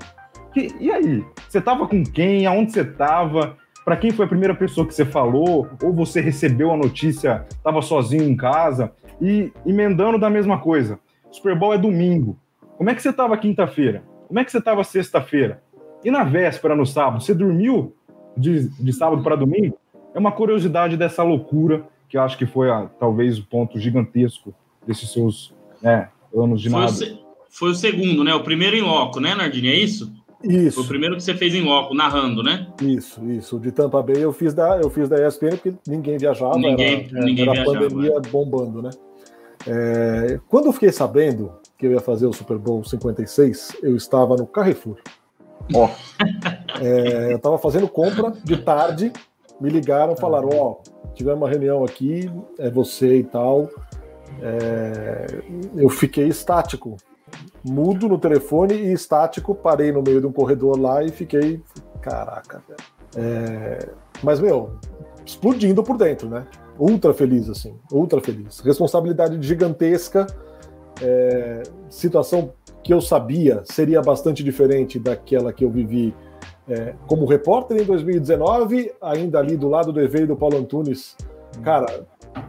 [0.52, 1.24] Que, e aí?
[1.48, 2.46] Você tava com quem?
[2.46, 3.56] Aonde você tava?
[3.84, 5.68] Para quem foi a primeira pessoa que você falou?
[5.82, 8.92] Ou você recebeu a notícia, tava sozinho em casa?
[9.20, 10.98] E emendando da mesma coisa.
[11.30, 12.38] Super Bowl é domingo.
[12.76, 14.04] Como é que você tava quinta-feira?
[14.28, 15.62] Como é que você tava sexta-feira?
[16.04, 17.94] E na véspera, no sábado, você dormiu
[18.36, 19.78] de, de sábado para domingo?
[20.14, 24.54] É uma curiosidade dessa loucura que eu acho que foi a, talvez o ponto gigantesco
[24.86, 26.92] desses seus né, anos de nada.
[26.92, 28.34] Foi, foi o segundo, né?
[28.34, 29.68] O primeiro em loco, né, Nardini?
[29.68, 30.12] É isso?
[30.42, 30.76] Isso.
[30.76, 32.66] Foi o primeiro que você fez em loco, narrando, né?
[32.82, 33.58] Isso, isso.
[33.58, 37.24] De Tampa Bay eu fiz da, eu fiz da ESPN porque ninguém viajava, ninguém, era,
[37.24, 38.20] ninguém era viajava, pandemia é.
[38.28, 38.90] bombando, né?
[39.66, 44.36] É, quando eu fiquei sabendo que eu ia fazer o Super Bowl 56, eu estava
[44.36, 44.98] no Carrefour.
[45.72, 45.88] Ó,
[46.80, 49.12] é, eu estava fazendo compra de tarde,
[49.60, 50.76] me ligaram, falaram, ó,
[51.14, 53.70] tivemos uma reunião aqui, é você e tal.
[54.42, 55.42] É,
[55.76, 56.96] eu fiquei estático,
[57.64, 61.62] mudo no telefone e estático, parei no meio de um corredor lá e fiquei,
[62.00, 62.62] caraca,
[63.16, 63.88] é,
[64.22, 64.78] mas meu,
[65.24, 66.46] explodindo por dentro, né?
[66.78, 68.60] Ultra feliz, assim, ultra feliz.
[68.60, 70.26] Responsabilidade gigantesca,
[71.00, 72.52] é, situação
[72.84, 76.14] que eu sabia seria bastante diferente daquela que eu vivi
[76.68, 81.16] é, como repórter em 2019, ainda ali do lado do EV e do Paulo Antunes,
[81.62, 82.06] cara,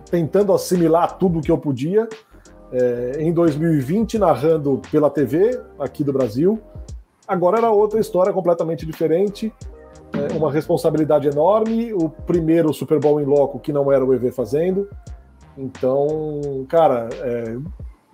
[0.09, 2.07] tentando assimilar tudo que eu podia.
[2.71, 6.59] É, em 2020, narrando pela TV aqui do Brasil.
[7.27, 9.53] Agora era outra história completamente diferente,
[10.13, 11.93] é, uma responsabilidade enorme.
[11.93, 14.89] O primeiro Super Bowl em loco que não era o EV fazendo.
[15.57, 17.57] Então, cara, é,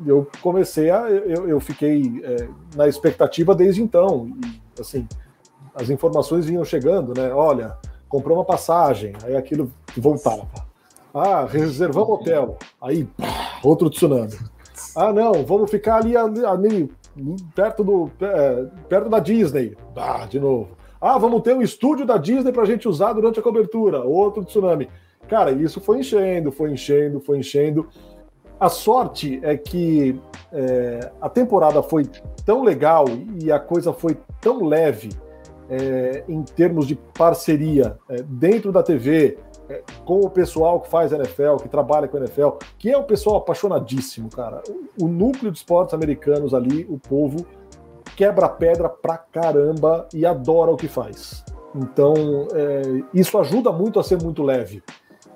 [0.06, 1.10] eu comecei a.
[1.10, 4.32] Eu, eu fiquei é, na expectativa desde então.
[4.44, 5.08] E, assim,
[5.76, 7.34] as informações vinham chegando, né?
[7.34, 10.48] Olha, comprou uma passagem, aí aquilo voltava.
[11.14, 14.38] Ah, reservamos hotel, aí pá, outro tsunami.
[14.96, 16.92] Ah, não, vamos ficar ali, ali, ali
[17.56, 19.76] perto, do, é, perto da Disney.
[19.96, 20.78] Ah, de novo.
[21.00, 24.04] Ah, vamos ter um estúdio da Disney para a gente usar durante a cobertura.
[24.04, 24.90] Outro tsunami.
[25.28, 27.88] Cara, isso foi enchendo, foi enchendo, foi enchendo.
[28.62, 30.21] A sorte é que
[30.54, 32.06] é, a temporada foi
[32.45, 33.06] tão legal
[33.41, 35.10] e a coisa foi tão leve
[35.67, 41.12] é, em termos de parceria é, dentro da TV, é, com o pessoal que faz
[41.12, 44.62] NFL, que trabalha com NFL, que é um pessoal apaixonadíssimo, cara.
[45.00, 47.43] O, o núcleo de esportes americanos ali, o povo
[48.15, 51.43] quebra pedra pra caramba e adora o que faz.
[51.74, 52.13] Então,
[52.54, 54.84] é, isso ajuda muito a ser muito leve.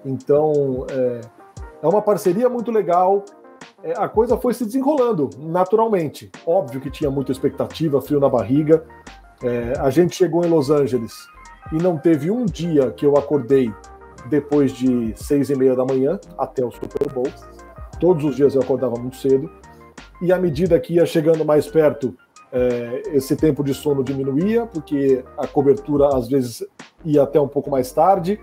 [0.05, 1.21] Então, é,
[1.85, 3.23] é uma parceria muito legal.
[3.83, 6.31] É, a coisa foi se desenrolando naturalmente.
[6.45, 8.83] Óbvio que tinha muita expectativa, frio na barriga,
[9.43, 11.13] é, a gente chegou em Los Angeles
[11.71, 13.71] e não teve um dia que eu acordei
[14.29, 17.27] depois de seis e meia da manhã até o Super Bowl.
[17.99, 19.49] Todos os dias eu acordava muito cedo.
[20.21, 22.15] E à medida que ia chegando mais perto,
[22.51, 26.65] é, esse tempo de sono diminuía, porque a cobertura às vezes
[27.03, 28.39] ia até um pouco mais tarde.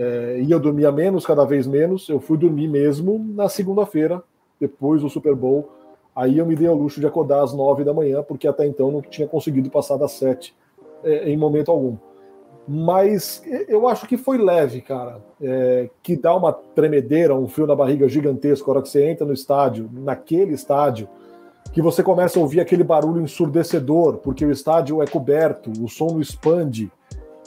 [0.00, 2.08] É, e eu dormia menos, cada vez menos.
[2.08, 4.22] Eu fui dormir mesmo na segunda-feira,
[4.58, 5.68] depois do Super Bowl,
[6.14, 8.90] Aí eu me dei ao luxo de acordar às nove da manhã, porque até então
[8.90, 10.54] não tinha conseguido passar das sete
[11.04, 11.96] é, em momento algum.
[12.68, 15.20] Mas eu acho que foi leve, cara.
[15.40, 18.70] É, que dá uma tremedeira, um frio na barriga gigantesco.
[18.70, 21.08] A hora que você entra no estádio, naquele estádio,
[21.72, 26.08] que você começa a ouvir aquele barulho ensurdecedor, porque o estádio é coberto, o som
[26.08, 26.90] não expande.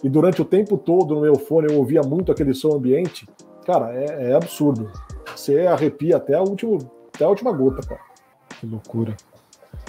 [0.03, 3.27] E durante o tempo todo no meu fone eu ouvia muito aquele som ambiente.
[3.65, 4.91] Cara, é, é absurdo.
[5.33, 6.77] Você arrepia até a, última,
[7.13, 8.01] até a última gota, cara.
[8.59, 9.15] Que loucura.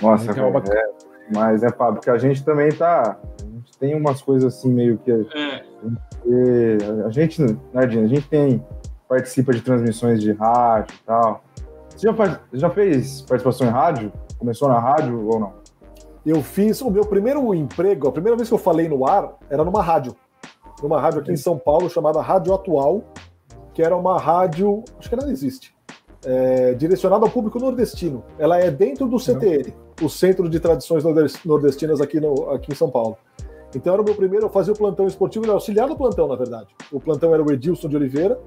[0.00, 0.60] Nossa, é, uma...
[0.60, 0.88] é,
[1.32, 3.18] mas é, Fábio, que a gente também tá.
[3.40, 5.10] A gente tem umas coisas assim meio que.
[5.10, 5.64] É.
[7.04, 8.64] A gente, Nardinha, a gente tem.
[9.08, 11.44] Participa de transmissões de rádio e tal.
[11.90, 14.12] Você já, faz, já fez participação em rádio?
[14.38, 15.52] Começou na rádio ou não?
[16.24, 19.64] Eu fiz o meu primeiro emprego, a primeira vez que eu falei no ar era
[19.64, 20.16] numa rádio.
[20.82, 23.02] Numa rádio aqui em São Paulo chamada Rádio Atual,
[23.72, 24.82] que era uma rádio.
[24.98, 25.74] Acho que ela não existe
[26.24, 28.24] é, direcionada ao público nordestino.
[28.38, 31.04] Ela é dentro do CTN, o Centro de Tradições
[31.44, 33.16] Nordestinas aqui, no, aqui em São Paulo.
[33.74, 36.28] Então era o meu primeiro, eu fazia o plantão esportivo, ele era auxiliar do plantão,
[36.28, 36.68] na verdade.
[36.92, 38.38] O plantão era o Edilson de Oliveira,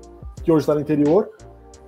[0.43, 1.29] que hoje está no interior,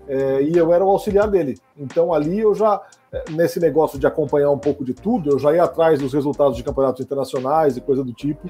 [0.08, 1.58] é, e eu era o auxiliar dele.
[1.78, 2.82] Então ali eu já,
[3.32, 6.64] nesse negócio de acompanhar um pouco de tudo, eu já ia atrás dos resultados de
[6.64, 8.50] campeonatos internacionais e coisa do tipo,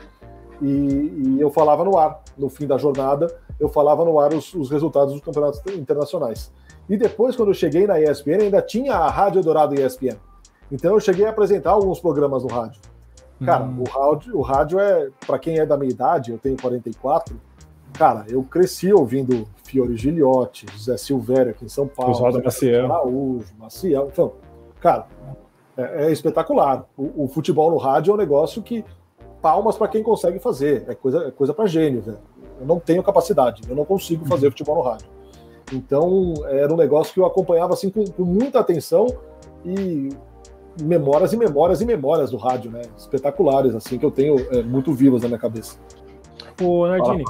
[0.61, 3.27] e, e eu falava no ar, no fim da jornada,
[3.59, 6.51] eu falava no ar os, os resultados dos campeonatos internacionais.
[6.89, 10.17] E depois, quando eu cheguei na ESPN, ainda tinha a Rádio Dourado ESPN.
[10.71, 12.81] Então eu cheguei a apresentar alguns programas no rádio.
[13.43, 13.83] Cara, hum.
[13.83, 17.39] o, rádio, o rádio é, para quem é da minha idade, eu tenho 44,
[17.93, 22.85] cara, eu cresci ouvindo Fiore Giliotti, José Silvério aqui em São Paulo, Oswaldo Maciel.
[22.85, 24.09] Araújo, Maciel.
[24.11, 24.33] Então,
[24.81, 25.07] cara,
[25.77, 26.85] é, é espetacular.
[26.97, 28.83] O, o, futebol no rádio é um negócio que
[29.41, 30.85] palmas para quem consegue fazer.
[30.87, 32.19] É coisa, é coisa para gênio, velho.
[32.59, 34.51] Eu não tenho capacidade, eu não consigo fazer uhum.
[34.51, 35.07] futebol no rádio.
[35.71, 39.07] Então, era um negócio que eu acompanhava assim com, com muita atenção
[39.63, 40.09] e
[40.81, 42.81] memórias e memórias e memórias do rádio, né?
[42.97, 45.77] Espetaculares, assim, que eu tenho é, muito vivas na minha cabeça.
[46.61, 47.23] Ô, Nardini,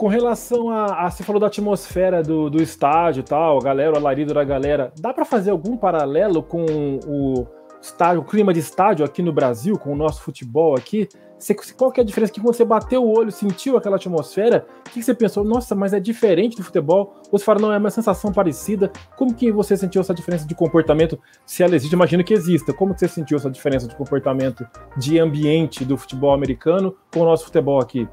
[0.00, 3.92] com relação a, a, Você falou da atmosfera do, do estádio e tal, a galera,
[3.92, 4.90] o alarido da galera.
[4.98, 6.64] Dá para fazer algum paralelo com
[7.06, 7.46] o
[7.82, 11.06] estádio, o clima de estádio aqui no Brasil, com o nosso futebol aqui?
[11.38, 12.32] Você, qual que é a diferença?
[12.32, 15.44] Que quando você bateu o olho, sentiu aquela atmosfera, o que você pensou?
[15.44, 17.16] Nossa, mas é diferente do futebol?
[17.30, 18.90] Ou você fala, não, é uma sensação parecida?
[19.18, 21.20] Como que você sentiu essa diferença de comportamento?
[21.44, 22.72] Se ela existe, imagino que exista.
[22.72, 27.24] Como que você sentiu essa diferença de comportamento, de ambiente do futebol americano com o
[27.26, 28.08] nosso futebol aqui?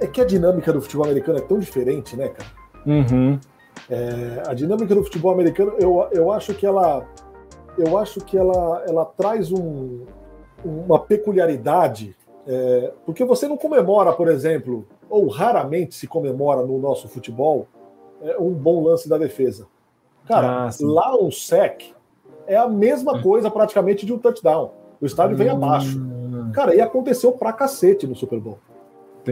[0.00, 2.50] É que a dinâmica do futebol americano é tão diferente, né, cara?
[2.86, 3.38] Uhum.
[3.90, 7.06] É, a dinâmica do futebol americano, eu, eu acho que ela,
[7.76, 10.04] eu acho que ela, ela traz um,
[10.64, 12.16] uma peculiaridade
[12.50, 17.68] é, porque você não comemora, por exemplo, ou raramente se comemora no nosso futebol,
[18.22, 19.66] é, um bom lance da defesa.
[20.26, 21.94] Cara, ah, lá um sec
[22.46, 23.22] é a mesma hum.
[23.22, 24.70] coisa praticamente de um touchdown.
[24.98, 25.56] O estádio vem hum.
[25.56, 26.00] abaixo.
[26.54, 28.58] Cara, e aconteceu pra cacete no Super Bowl.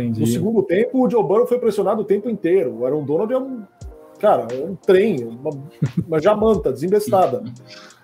[0.01, 0.21] Entendi.
[0.21, 2.79] No segundo tempo, o Joe Burrow foi pressionado o tempo inteiro.
[2.79, 3.63] O Aaron Donald é um,
[4.19, 5.51] cara, é um trem, uma,
[6.07, 7.43] uma jamanta desembestada.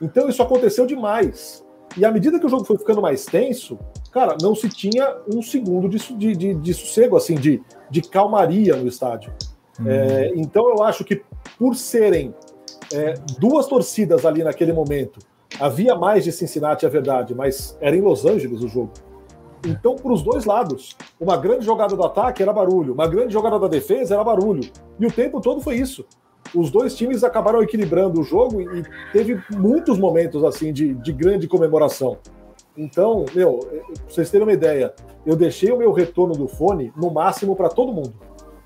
[0.01, 1.65] Então isso aconteceu demais.
[1.97, 3.79] E à medida que o jogo foi ficando mais tenso,
[4.11, 8.75] cara, não se tinha um segundo de, de, de, de sossego, assim, de, de calmaria
[8.77, 9.33] no estádio.
[9.79, 9.91] Uhum.
[9.91, 11.23] É, então eu acho que
[11.59, 12.35] por serem
[12.93, 15.19] é, duas torcidas ali naquele momento,
[15.61, 18.93] havia mais de Cincinnati, é verdade, mas era em Los Angeles o jogo.
[19.65, 23.59] Então, para os dois lados, uma grande jogada do ataque era barulho, uma grande jogada
[23.59, 24.69] da defesa era barulho.
[24.99, 26.05] E o tempo todo foi isso
[26.55, 31.49] os dois times acabaram equilibrando o jogo e teve muitos momentos assim de, de grande
[31.49, 32.19] comemoração.
[32.77, 34.95] Então, meu, pra vocês terem uma ideia,
[35.27, 38.15] eu deixei o meu retorno do fone no máximo para todo mundo.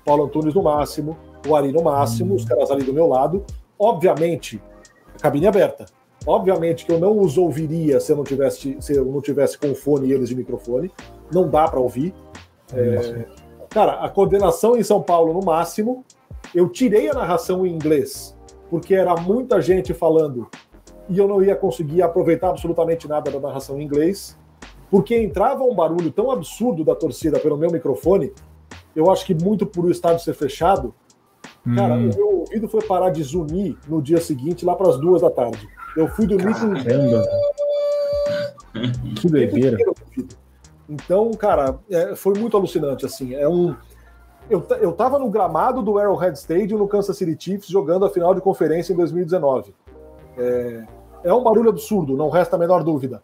[0.05, 3.45] Paulo Antunes no máximo, o Ari no máximo, os caras ali do meu lado.
[3.77, 4.61] Obviamente,
[5.21, 5.85] cabine aberta.
[6.27, 9.71] Obviamente que eu não os ouviria se eu não tivesse, se eu não tivesse com
[9.71, 10.91] o fone e eles de microfone.
[11.31, 12.13] Não dá para ouvir.
[12.73, 13.25] É,
[13.69, 16.03] cara, a coordenação em São Paulo no máximo,
[16.53, 18.37] eu tirei a narração em inglês,
[18.69, 20.49] porque era muita gente falando
[21.09, 24.37] e eu não ia conseguir aproveitar absolutamente nada da narração em inglês,
[24.91, 28.33] porque entrava um barulho tão absurdo da torcida pelo meu microfone,
[28.93, 30.93] eu acho que muito por o estádio ser fechado,
[31.65, 31.75] hum.
[31.75, 35.21] cara, o meu ouvido foi parar de zunir no dia seguinte, lá para as duas
[35.21, 35.65] da tarde.
[35.97, 37.25] Eu fui dormir Caramba.
[38.71, 39.13] com.
[39.15, 39.77] Que doideira.
[40.87, 43.33] Então, cara, é, foi muito alucinante, assim.
[43.33, 43.75] É um,
[44.47, 48.35] eu, eu tava no gramado do Arrowhead Stadium no Kansas City Chiefs jogando a final
[48.35, 49.73] de conferência em 2019.
[50.37, 50.83] É,
[51.23, 53.21] é um barulho absurdo, não resta a menor dúvida.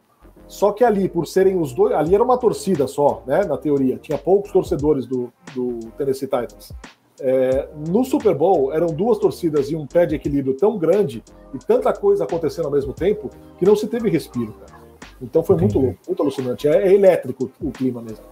[0.47, 3.45] Só que ali, por serem os dois, ali era uma torcida só, né?
[3.45, 6.73] Na teoria, tinha poucos torcedores do, do Tennessee Titans.
[7.19, 11.23] É, no Super Bowl eram duas torcidas e um pé de equilíbrio tão grande
[11.53, 14.81] e tanta coisa acontecendo ao mesmo tempo que não se teve respiro, cara.
[15.21, 16.67] Então foi muito louco, muito alucinante.
[16.67, 18.25] É, é elétrico o clima mesmo.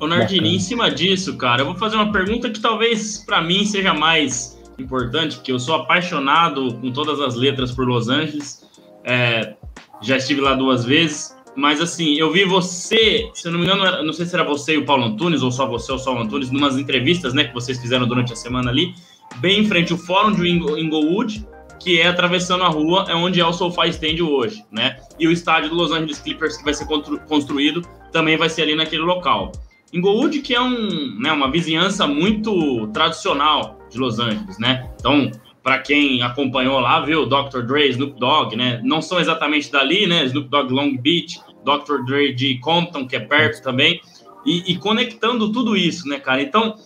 [0.00, 3.64] Ô Nardini, em cima disso, cara, eu vou fazer uma pergunta que talvez para mim
[3.64, 8.66] seja mais importante, porque eu sou apaixonado com todas as letras por Los Angeles.
[9.04, 9.54] É,
[10.02, 14.02] já estive lá duas vezes, mas assim, eu vi você, se eu não me engano,
[14.02, 16.18] não sei se era você e o Paulo Antunes, ou só você ou só o
[16.18, 18.94] Antunes, numas entrevistas né, que vocês fizeram durante a semana ali,
[19.36, 21.46] bem em frente ao Fórum de Inglewood,
[21.80, 24.96] que é atravessando a rua, é onde é o SoFi Stand hoje, né?
[25.18, 26.86] E o estádio do Los Angeles Clippers, que vai ser
[27.28, 29.52] construído, também vai ser ali naquele local.
[29.92, 34.90] Inglewood, que é um, né, uma vizinhança muito tradicional de Los Angeles, né?
[34.98, 35.30] Então,
[35.64, 37.62] para quem acompanhou lá, viu Dr.
[37.62, 38.82] Dre, Snoop Dogg, né?
[38.84, 40.26] Não são exatamente dali, né?
[40.26, 42.04] Snoop Dogg Long Beach, Dr.
[42.04, 43.98] Dre de Compton, que é perto também,
[44.44, 46.42] e, e conectando tudo isso, né, cara?
[46.42, 46.76] Então,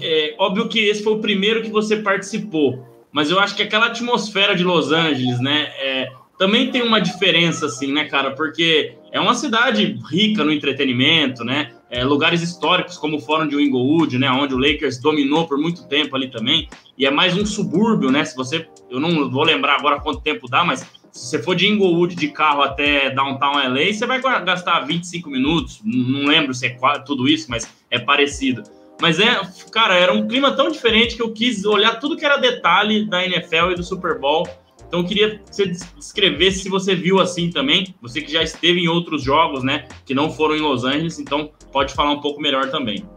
[0.00, 3.86] é óbvio que esse foi o primeiro que você participou, mas eu acho que aquela
[3.86, 5.70] atmosfera de Los Angeles, né?
[5.78, 6.08] É,
[6.38, 8.30] também tem uma diferença, assim, né, cara?
[8.30, 11.72] Porque é uma cidade rica no entretenimento, né?
[11.90, 14.30] É, lugares históricos como o Fórum de Inglewood, né?
[14.30, 16.68] Onde o Lakers dominou por muito tempo ali também.
[16.96, 18.24] E é mais um subúrbio, né?
[18.24, 18.68] Se você...
[18.88, 22.28] Eu não vou lembrar agora quanto tempo dá, mas se você for de Inglewood de
[22.28, 25.80] carro até Downtown LA, você vai gastar 25 minutos.
[25.84, 28.62] Não lembro se é tudo isso, mas é parecido.
[29.00, 29.40] Mas é,
[29.72, 33.24] cara, era um clima tão diferente que eu quis olhar tudo que era detalhe da
[33.24, 34.46] NFL e do Super Bowl.
[34.90, 37.94] Então eu queria que você descrevesse se você viu assim também.
[38.02, 39.86] Você que já esteve em outros jogos, né?
[40.04, 43.08] Que não foram em Los Angeles, então pode falar um pouco melhor também.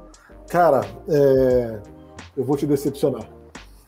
[0.47, 1.81] Cara, é...
[2.38, 3.27] eu vou te decepcionar.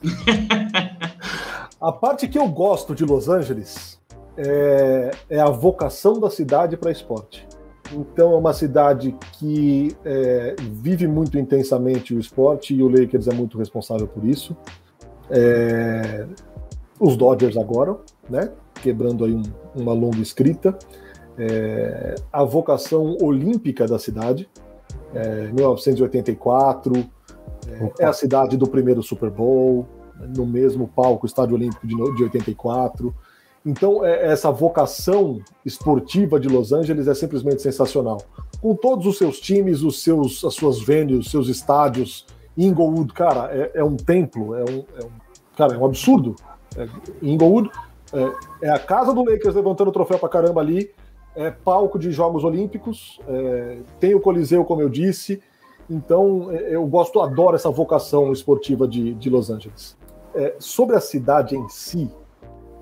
[1.80, 4.02] a parte que eu gosto de Los Angeles
[4.36, 7.48] é, é a vocação da cidade para esporte.
[7.94, 13.34] Então é uma cidade que é, vive muito intensamente o esporte e o Lakers é
[13.36, 14.58] muito responsável por isso.
[15.30, 16.26] É,
[17.00, 17.98] os Dodgers agora,
[18.30, 18.52] né?
[18.82, 19.44] Quebrando aí um,
[19.76, 20.78] uma longa escrita.
[21.38, 24.50] É, a vocação olímpica da cidade,
[25.54, 27.04] 1984, é,
[27.72, 29.86] é, é a cidade do primeiro Super Bowl,
[30.36, 33.14] no mesmo palco, Estádio Olímpico de, de 84.
[33.66, 38.22] Então, é, essa vocação esportiva de Los Angeles é simplesmente sensacional.
[38.62, 42.26] Com todos os seus times, os seus, as suas venues, seus estádios,
[42.58, 45.12] Inglewood, cara, é, é um templo, é um, é um,
[45.58, 46.36] cara, é um absurdo.
[46.78, 46.88] É,
[47.22, 47.70] Inglewood
[48.14, 50.92] é, é, a casa do Lakers levantando o troféu pra caramba ali,
[51.36, 55.42] é palco de Jogos Olímpicos, é, tem o Coliseu, como eu disse.
[55.90, 59.98] Então, é, eu gosto, adoro essa vocação esportiva de, de Los Angeles.
[60.34, 62.10] É, sobre a cidade em si,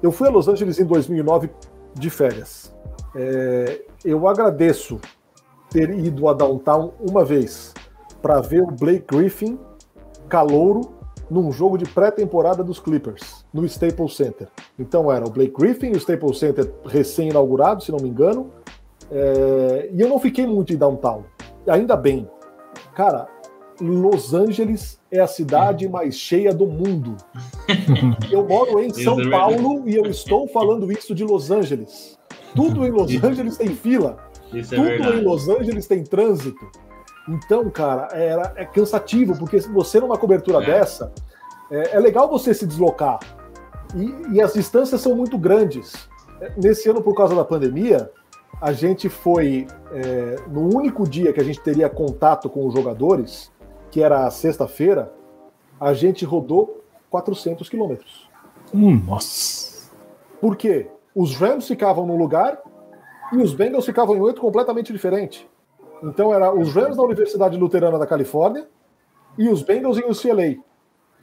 [0.02, 1.50] eu fui a Los Angeles em 2009
[1.94, 2.74] de férias.
[3.16, 5.00] É, eu agradeço
[5.70, 7.74] ter ido a Downtown uma vez
[8.22, 9.58] para ver o Blake Griffin
[10.30, 10.94] calouro
[11.34, 14.48] num jogo de pré-temporada dos Clippers, no Staples Center.
[14.78, 18.52] Então era o Blake Griffin, o Staples Center recém-inaugurado, se não me engano,
[19.12, 21.24] é, e eu não fiquei muito em Downtown.
[21.68, 22.30] Ainda bem.
[22.94, 23.28] Cara,
[23.82, 27.18] Los Angeles é a cidade mais cheia do mundo.
[28.32, 32.18] Eu moro em São é Paulo e eu estou falando isso de Los Angeles.
[32.56, 34.18] Tudo em Los Angeles tem fila.
[34.54, 35.18] Isso é Tudo verdade.
[35.18, 36.72] em Los Angeles tem trânsito.
[37.28, 40.66] Então, cara, era, é cansativo, porque você numa cobertura é.
[40.66, 41.12] dessa,
[41.72, 43.20] é, é, legal você se deslocar.
[43.96, 46.10] E, e as distâncias são muito grandes.
[46.58, 48.12] Nesse ano, por causa da pandemia,
[48.62, 53.52] a gente foi é, no único dia que a gente teria contato com os jogadores,
[53.90, 55.14] que era sexta-feira,
[55.80, 58.30] a gente rodou 400 quilômetros.
[58.74, 59.90] Hum, nossa!
[60.42, 60.90] Por quê?
[61.16, 62.62] Os Rams ficavam num lugar
[63.32, 65.48] e os Bengals ficavam em outro completamente diferente.
[66.04, 68.68] Então era os Rams na Universidade Luterana da Califórnia
[69.38, 70.62] e os Bengals em UCLA.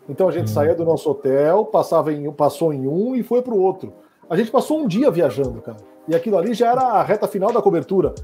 [0.09, 0.55] Então a gente hum.
[0.55, 3.93] saía do nosso hotel, passava em, passou em um e foi para o outro.
[4.29, 5.79] A gente passou um dia viajando, cara.
[6.09, 8.15] E aquilo ali já era a reta final da cobertura.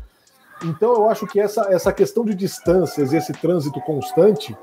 [0.64, 4.56] Então eu acho que essa, essa questão de distâncias, esse trânsito constante,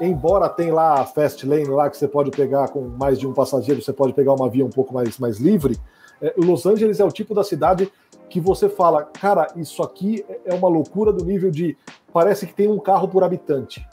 [0.00, 3.32] embora tem lá a fast lane lá que você pode pegar com mais de um
[3.32, 5.78] passageiro, você pode pegar uma via um pouco mais, mais livre.
[6.20, 7.90] É, Los Angeles é o tipo da cidade
[8.28, 11.76] que você fala, cara, isso aqui é uma loucura do nível de
[12.12, 13.86] parece que tem um carro por habitante.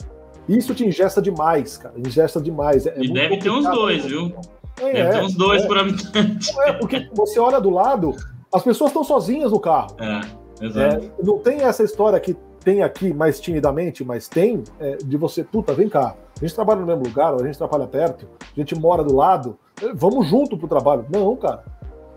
[0.48, 1.94] Isso te ingesta demais, cara.
[1.96, 2.86] Ingesta demais.
[2.86, 4.32] É, e deve ter uns dois, viu?
[4.80, 6.60] É, deve ter uns dois é, por habitante.
[6.60, 8.14] É, porque você olha do lado,
[8.52, 9.96] as pessoas estão sozinhas no carro.
[10.00, 10.44] É.
[10.60, 15.44] É, não tem essa história que tem aqui mais timidamente, mas tem é, de você,
[15.44, 16.14] puta, vem cá.
[16.36, 19.58] A gente trabalha no mesmo lugar, a gente trabalha perto, a gente mora do lado,
[19.82, 21.04] é, vamos junto pro trabalho.
[21.10, 21.64] Não, cara.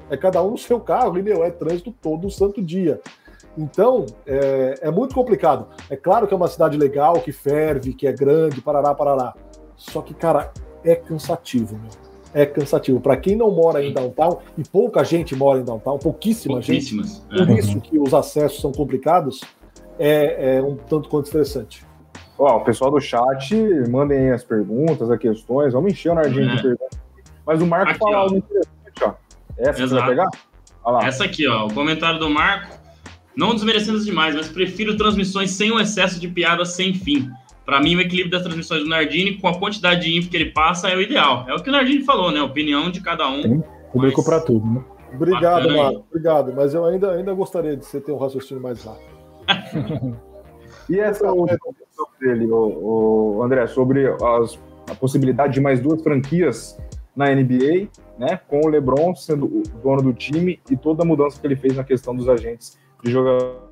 [0.09, 2.99] É cada um no seu carro e, meu, é trânsito todo santo dia.
[3.57, 5.67] Então, é, é, muito complicado.
[5.89, 9.33] É claro que é uma cidade legal, que ferve, que é grande, parará, parará.
[9.75, 10.51] Só que, cara,
[10.83, 12.99] é cansativo, meu é cansativo.
[12.99, 16.95] Para quem não mora em downtown, e pouca gente mora em downtown, pouquíssima gente,
[17.31, 17.37] é.
[17.37, 19.41] por isso que os acessos são complicados,
[19.97, 21.85] é, é um tanto quanto estressante.
[22.37, 23.55] Ó, o pessoal do chat,
[23.89, 26.55] mandem as perguntas, as questões, vamos encher o Nardinho é.
[26.55, 26.99] de perguntas.
[27.45, 28.76] Mas o Marco aqui, fala algo interessante.
[29.57, 29.89] Essa Exato.
[29.89, 30.29] você vai pegar?
[31.05, 32.77] Essa aqui, ó, o comentário do Marco.
[33.35, 37.29] Não desmerecendo demais, mas prefiro transmissões sem o excesso de piadas sem fim.
[37.63, 40.51] Para mim, o equilíbrio das transmissões do Nardini com a quantidade de info que ele
[40.51, 41.45] passa é o ideal.
[41.47, 42.41] É o que o Nardini falou, né?
[42.41, 43.41] Opinião de cada um.
[43.41, 44.83] Tem público para tudo, né?
[45.13, 46.05] Obrigado, Marco.
[46.09, 46.53] Obrigado.
[46.55, 49.17] Mas eu ainda, ainda gostaria de você ter um raciocínio mais rápido.
[50.89, 54.57] e essa outra questão dele, o, o, André, sobre as,
[54.89, 56.77] a possibilidade de mais duas franquias
[57.17, 58.39] na NBA, né?
[58.47, 61.75] Com o LeBron sendo o dono do time e toda a mudança que ele fez
[61.75, 63.69] na questão dos agentes de jogador.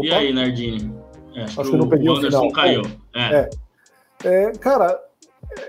[0.00, 0.94] E aí, Nardini?
[1.34, 2.52] É, acho, acho que, eu não peguei o, Anderson final.
[2.52, 2.82] caiu.
[3.14, 3.34] É.
[3.34, 3.50] é.
[4.24, 4.98] É, cara,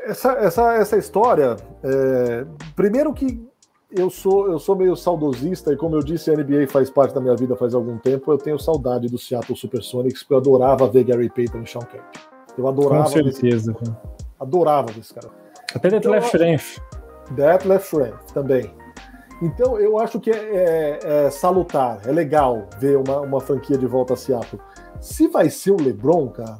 [0.05, 2.45] essa, essa, essa história, é,
[2.75, 3.45] primeiro que
[3.91, 7.21] eu sou, eu sou meio saudosista, e como eu disse, a NBA faz parte da
[7.21, 11.03] minha vida faz algum tempo, eu tenho saudade do Seattle Supersonics, porque eu adorava ver
[11.03, 12.03] Gary Payton e Sean Kemp.
[12.57, 13.03] Eu adorava.
[13.03, 13.71] Com certeza.
[13.71, 13.95] Esse,
[14.39, 15.29] adorava esse cara.
[15.73, 16.81] Até Death Left Friends.
[17.31, 18.73] Death Left Friends também.
[19.41, 23.85] Então eu acho que é, é, é, salutar, é legal ver uma, uma franquia de
[23.85, 24.59] volta a Seattle.
[24.99, 26.59] Se vai ser o LeBron, cara,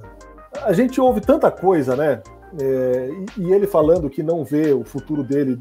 [0.64, 2.22] a gente ouve tanta coisa, né?
[2.60, 5.60] É, e, ele falando que não vê o futuro dele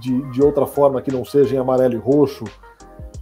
[0.00, 2.44] de, de outra forma que não seja em amarelo e roxo.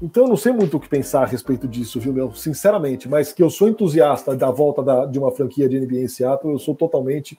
[0.00, 2.32] Então eu não sei muito o que pensar a respeito disso, viu, meu?
[2.32, 6.08] Sinceramente, mas que eu sou entusiasta da volta da, de uma franquia de NBA em
[6.08, 7.38] Seattle, eu sou totalmente.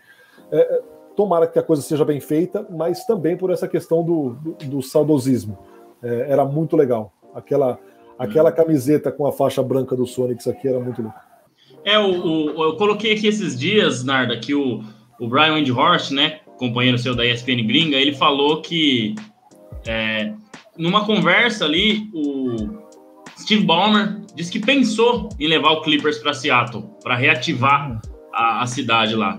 [0.52, 0.82] É,
[1.20, 4.82] tomara que a coisa seja bem feita, mas também por essa questão do, do, do
[4.82, 5.60] saudosismo.
[6.02, 7.12] É, era muito legal.
[7.36, 7.78] Aquela,
[8.18, 8.54] aquela hum.
[8.54, 11.20] camiseta com a faixa branca do Sonics aqui era muito louca.
[11.84, 14.82] É, o, o, eu coloquei aqui esses dias, Narda, que o,
[15.20, 19.14] o Brian Windhorst, né, companheiro seu da ESPN Gringa, ele falou que
[19.86, 20.32] é,
[20.78, 22.80] numa conversa ali, o
[23.38, 28.00] Steve Ballmer disse que pensou em levar o Clippers para Seattle, para reativar
[28.34, 29.38] a, a, cidade lá.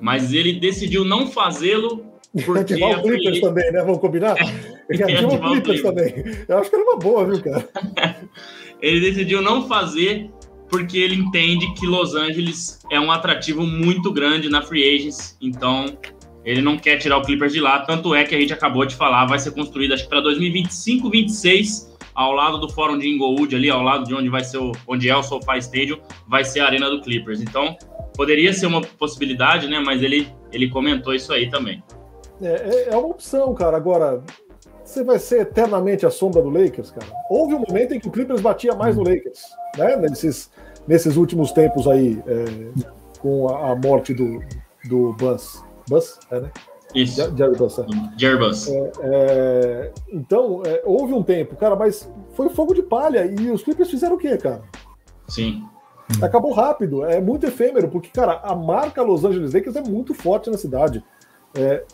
[0.00, 2.06] Mas ele decidiu não fazê-lo
[2.44, 2.74] porque...
[2.74, 3.82] O Clippers também, né?
[3.82, 4.36] Vamos combinar?
[4.38, 6.14] É, reativar o Clippers também.
[6.48, 7.68] Eu acho que era uma boa, viu, cara?
[8.80, 10.30] ele decidiu não fazer
[10.68, 15.98] porque ele entende que Los Angeles é um atrativo muito grande na free agents, então
[16.44, 18.94] ele não quer tirar o Clippers de lá, tanto é que a gente acabou de
[18.94, 23.54] falar, vai ser construído acho que para 2025, 26, ao lado do Fórum de Inglewood
[23.54, 25.98] ali, ao lado de onde vai ser o, onde é o SoFi Stadium,
[26.28, 27.40] vai ser a arena do Clippers.
[27.40, 27.76] Então,
[28.20, 31.82] poderia ser uma possibilidade, né, mas ele ele comentou isso aí também.
[32.42, 33.78] É, é, é uma opção, cara.
[33.78, 34.22] Agora,
[34.84, 37.06] você vai ser eternamente a sombra do Lakers, cara.
[37.30, 39.40] Houve um momento em que o Clippers batia mais no Lakers,
[39.78, 39.96] né?
[39.96, 40.50] Nesses,
[40.86, 42.82] nesses últimos tempos aí, é,
[43.20, 44.42] com a, a, morte do,
[44.84, 45.64] do Buzz.
[45.88, 46.50] Buzz, é, né?
[46.94, 47.34] Isso.
[47.34, 47.78] Jerry Buzz.
[47.78, 47.86] É.
[48.18, 48.68] Jerry Buzz.
[48.68, 53.24] É, é, então, é, houve um tempo, cara, mas foi fogo de palha.
[53.24, 54.62] E os Clippers fizeram o quê, cara?
[55.26, 55.64] Sim.
[56.22, 60.50] Acabou rápido, é muito efêmero, porque, cara, a marca Los Angeles Lakers é muito forte
[60.50, 61.04] na cidade.
[61.54, 61.84] É,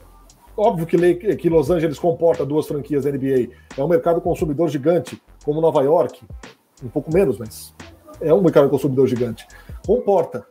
[0.56, 3.50] Óbvio que, que Los Angeles comporta duas franquias da NBA.
[3.76, 6.24] É um mercado consumidor gigante, como Nova York,
[6.82, 7.74] um pouco menos, mas
[8.20, 9.46] é um mercado consumidor gigante.
[9.86, 10.46] Comporta.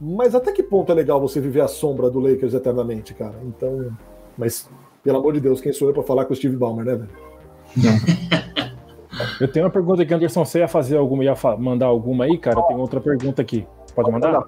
[0.00, 3.34] Mas até que ponto é legal você viver à sombra do Lakers eternamente, cara?
[3.44, 3.94] Então,
[4.36, 4.66] mas
[5.04, 7.10] pelo amor de Deus, quem sou eu para falar com o Steve Ballmer, né, velho?
[9.40, 10.44] Eu tenho uma pergunta aqui, Anderson.
[10.44, 12.60] Você ia fazer alguma, ia mandar alguma aí, cara?
[12.62, 13.66] Tenho outra pergunta aqui.
[13.94, 14.44] Pode mandar?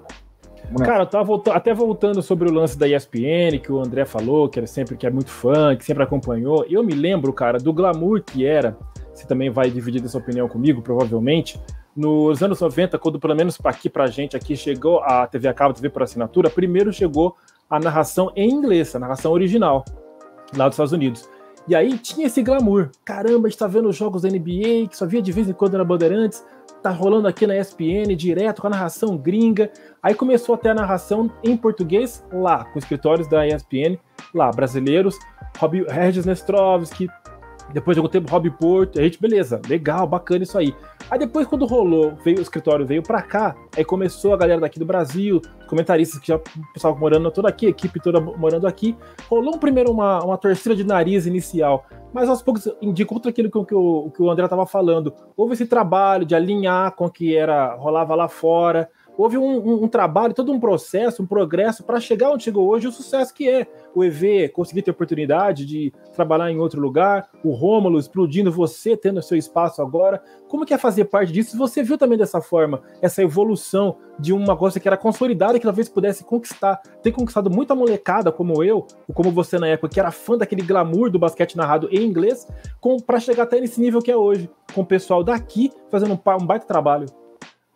[0.85, 4.47] Cara, eu tava voltando, até voltando sobre o lance da ESPN, que o André falou,
[4.47, 6.65] que era sempre que é muito fã, que sempre acompanhou.
[6.69, 8.77] Eu me lembro, cara, do glamour que era.
[9.13, 11.59] Você também vai dividir essa opinião comigo, provavelmente.
[11.95, 15.53] Nos anos 90, quando pelo menos para aqui pra gente aqui chegou a TV a
[15.53, 17.35] cabo, TV por assinatura, primeiro chegou
[17.69, 19.85] a narração em inglês, a narração original,
[20.57, 21.29] lá dos Estados Unidos.
[21.67, 22.89] E aí tinha esse glamour.
[23.05, 25.53] Caramba, a gente tá vendo os jogos da NBA, que só via de vez em
[25.53, 26.43] quando na Bandeirantes
[26.81, 29.71] tá rolando aqui na ESPN direto com a narração gringa.
[30.01, 33.97] Aí começou até a narração em português lá, com escritórios da ESPN
[34.35, 35.17] lá, brasileiros,
[35.57, 37.07] Rob, Regis Nestrovski,
[37.73, 40.75] depois de algum tempo Rob Porto, a gente, beleza, legal, bacana isso aí.
[41.09, 44.79] Aí depois quando rolou, veio o escritório veio para cá, aí começou a galera daqui
[44.79, 46.39] do Brasil, comentaristas que já
[46.73, 48.95] pessoal morando toda aqui, equipe toda morando aqui,
[49.27, 53.49] rolou um primeiro uma, uma torcida de nariz inicial mas aos poucos indica outro aquilo
[53.49, 55.11] que, que, o, que o André estava falando.
[55.35, 58.87] Houve esse trabalho de alinhar com o que era rolava lá fora.
[59.17, 62.87] Houve um, um, um trabalho, todo um processo, um progresso para chegar onde chegou hoje,
[62.87, 67.51] o sucesso que é o EV conseguir ter oportunidade de trabalhar em outro lugar, o
[67.51, 70.21] Rômulo explodindo, você tendo seu espaço agora.
[70.47, 71.57] Como que é fazer parte disso?
[71.57, 75.89] Você viu também dessa forma essa evolução de uma coisa que era consolidada que talvez
[75.89, 80.11] pudesse conquistar, ter conquistado muita molecada como eu, ou como você na época, que era
[80.11, 82.47] fã daquele glamour do basquete narrado em inglês,
[83.05, 86.45] para chegar até nesse nível que é hoje, com o pessoal daqui fazendo um, um
[86.45, 87.22] baita trabalho.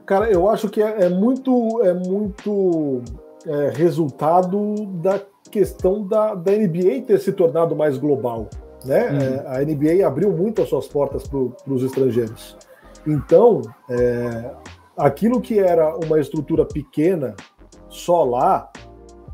[0.07, 3.01] Cara, eu acho que é, é muito, é muito
[3.45, 5.19] é, resultado da
[5.51, 8.47] questão da, da NBA ter se tornado mais global.
[8.85, 9.09] Né?
[9.09, 9.17] Uhum.
[9.19, 12.57] É, a NBA abriu muito as suas portas para os estrangeiros.
[13.05, 14.51] Então, é,
[14.95, 17.35] aquilo que era uma estrutura pequena
[17.89, 18.71] só lá,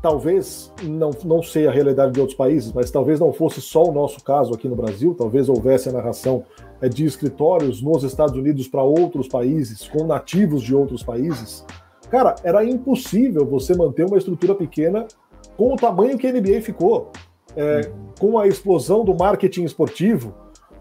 [0.02, 3.92] talvez não, não sei a realidade de outros países, mas talvez não fosse só o
[3.92, 6.42] nosso caso aqui no Brasil, talvez houvesse a narração
[6.90, 11.64] de escritórios nos Estados Unidos para outros países, com nativos de outros países.
[12.10, 15.06] Cara, era impossível você manter uma estrutura pequena
[15.56, 17.10] com o tamanho que a NBA ficou,
[17.56, 20.34] é, com a explosão do marketing esportivo,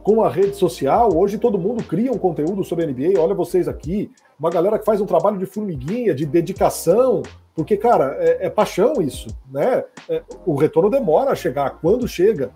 [0.03, 3.19] com a rede social, hoje todo mundo cria um conteúdo sobre a NBA.
[3.19, 7.23] Olha vocês aqui, uma galera que faz um trabalho de formiguinha, de dedicação,
[7.55, 9.83] porque, cara, é, é paixão isso, né?
[10.09, 12.51] É, o retorno demora a chegar, quando chega.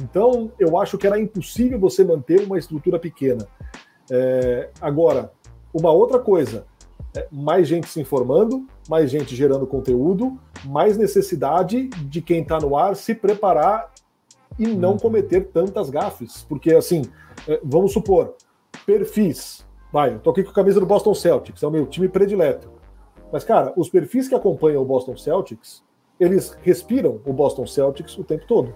[0.00, 3.46] Então, eu acho que era impossível você manter uma estrutura pequena.
[4.10, 5.32] É, agora,
[5.72, 6.66] uma outra coisa,
[7.16, 12.76] é, mais gente se informando, mais gente gerando conteúdo, mais necessidade de quem está no
[12.76, 13.92] ar se preparar
[14.58, 14.98] e não uhum.
[14.98, 16.44] cometer tantas gafes.
[16.48, 17.02] Porque, assim,
[17.46, 18.34] é, vamos supor,
[18.86, 19.66] perfis.
[19.92, 22.70] Vai, eu tô aqui com a camisa do Boston Celtics, é o meu time predileto.
[23.32, 25.82] Mas, cara, os perfis que acompanham o Boston Celtics,
[26.20, 28.74] eles respiram o Boston Celtics o tempo todo.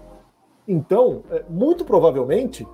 [0.67, 2.67] Então, é, muito provavelmente,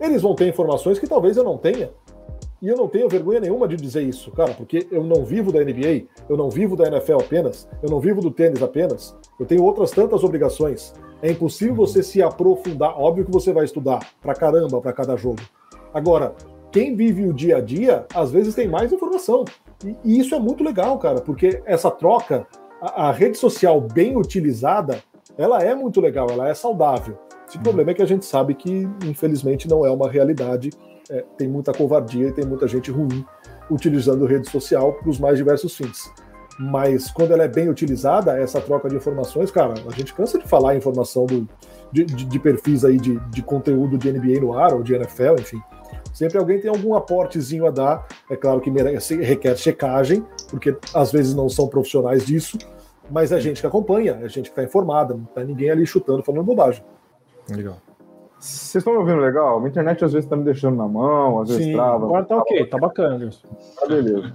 [0.00, 1.90] eles vão ter informações que talvez eu não tenha.
[2.60, 5.60] E eu não tenho vergonha nenhuma de dizer isso, cara, porque eu não vivo da
[5.60, 9.62] NBA, eu não vivo da NFL apenas, eu não vivo do tênis apenas, eu tenho
[9.62, 10.92] outras tantas obrigações.
[11.22, 12.98] É impossível você se aprofundar.
[12.98, 15.40] Óbvio que você vai estudar pra caramba para cada jogo.
[15.92, 16.34] Agora,
[16.70, 19.44] quem vive o dia a dia, às vezes tem mais informação.
[19.84, 22.46] E, e isso é muito legal, cara, porque essa troca,
[22.80, 25.02] a, a, rede social bem utilizada,
[25.36, 27.16] ela é muito legal, ela é saudável.
[27.56, 27.62] Uhum.
[27.62, 30.70] problema é que a gente sabe que, infelizmente, não é uma realidade.
[31.10, 33.24] É, tem muita covardia e tem muita gente ruim
[33.70, 36.10] utilizando rede social para os mais diversos fins.
[36.58, 40.48] Mas quando ela é bem utilizada, essa troca de informações, cara, a gente cansa de
[40.48, 41.48] falar informação do,
[41.92, 45.34] de, de, de perfis aí de, de conteúdo de NBA no ar ou de NFL,
[45.38, 45.62] enfim.
[46.12, 48.06] Sempre alguém tem algum aportezinho a dar.
[48.28, 52.58] É claro que merece, requer checagem, porque às vezes não são profissionais disso,
[53.08, 56.24] mas é gente que acompanha, é gente que está informada, não tá ninguém ali chutando,
[56.24, 56.82] falando bobagem.
[57.50, 57.78] Legal.
[58.38, 59.62] Vocês estão me ouvindo legal?
[59.62, 62.04] A internet às vezes está me deixando na mão, às vezes Sim, trava.
[62.04, 63.30] Agora tá ok, tá bacana.
[63.80, 64.32] Tá beleza.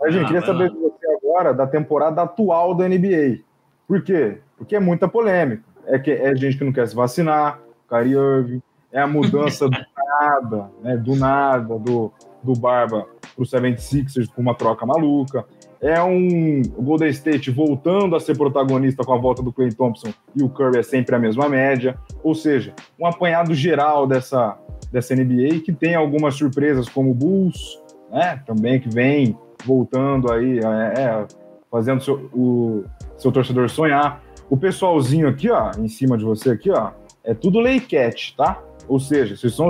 [0.00, 3.40] Mas, gente, ah, queria saber de você agora da temporada atual da NBA.
[3.86, 4.38] Por quê?
[4.58, 5.62] Porque é muita polêmica.
[5.86, 9.78] É, que, é gente que não quer se vacinar, Kyrie Irving, é a mudança do
[10.20, 15.44] nada, né, do nada, do, do Barba para o 76ers com uma troca maluca.
[15.86, 20.42] É um Golden State voltando a ser protagonista com a volta do Clay Thompson e
[20.42, 21.96] o Curry é sempre a mesma média.
[22.24, 24.58] Ou seja, um apanhado geral dessa,
[24.90, 27.80] dessa NBA que tem algumas surpresas como o Bulls,
[28.10, 31.26] né, também que vem voltando aí, é, é,
[31.70, 32.82] fazendo seu, o
[33.16, 34.20] seu torcedor sonhar.
[34.50, 36.90] O pessoalzinho aqui, ó, em cima de você aqui, ó,
[37.22, 38.60] é tudo cat, tá?
[38.88, 39.68] Ou seja, vocês são,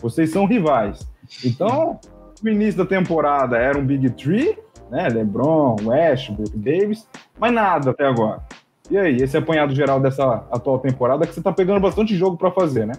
[0.00, 1.06] vocês são rivais.
[1.44, 2.00] Então,
[2.42, 4.56] no início da temporada era um Big Three,
[4.90, 5.08] né?
[5.08, 7.06] LeBron, Westbrook, Davis,
[7.38, 8.42] mas nada até agora.
[8.90, 12.50] E aí, esse apanhado geral dessa atual temporada que você tá pegando bastante jogo para
[12.50, 12.94] fazer, né?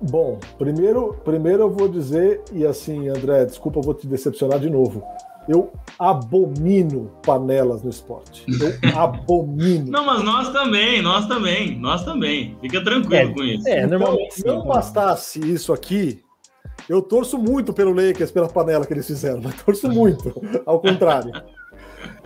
[0.00, 4.70] Bom, primeiro, primeiro eu vou dizer, e assim, André, desculpa, eu vou te decepcionar de
[4.70, 5.02] novo.
[5.48, 8.44] Eu abomino panelas no esporte.
[8.48, 9.90] Eu abomino.
[9.90, 12.56] Não, mas nós também, nós também, nós também.
[12.60, 13.68] Fica tranquilo é, com isso.
[13.68, 14.40] É, então, normalmente.
[14.40, 16.23] Então, não bastasse isso aqui,
[16.88, 20.34] eu torço muito pelo Lakers, pela panela que eles fizeram, mas torço muito,
[20.66, 21.32] ao contrário.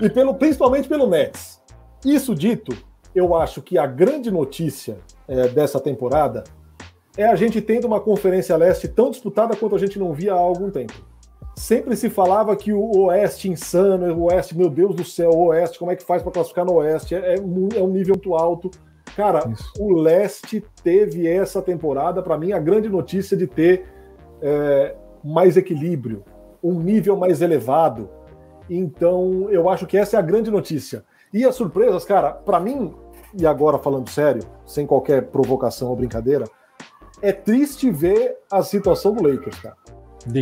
[0.01, 1.61] E pelo, principalmente pelo Nets.
[2.05, 2.77] Isso dito,
[3.15, 6.45] eu acho que a grande notícia é, dessa temporada
[7.17, 10.39] é a gente tendo uma Conferência Leste tão disputada quanto a gente não via há
[10.39, 10.95] algum tempo
[11.59, 15.79] sempre se falava que o Oeste insano, o Oeste, meu Deus do céu, o Oeste,
[15.79, 17.15] como é que faz para classificar no Oeste?
[17.15, 18.71] É, é, um nível muito alto.
[19.17, 19.73] Cara, Isso.
[19.79, 23.85] o Leste teve essa temporada, para mim, a grande notícia de ter
[24.43, 26.25] é, mais equilíbrio,
[26.63, 28.09] um nível mais elevado.
[28.69, 31.05] Então, eu acho que essa é a grande notícia.
[31.33, 32.95] E as surpresas, cara, para mim,
[33.35, 36.45] e agora falando sério, sem qualquer provocação ou brincadeira,
[37.21, 39.77] é triste ver a situação do Lakers, cara.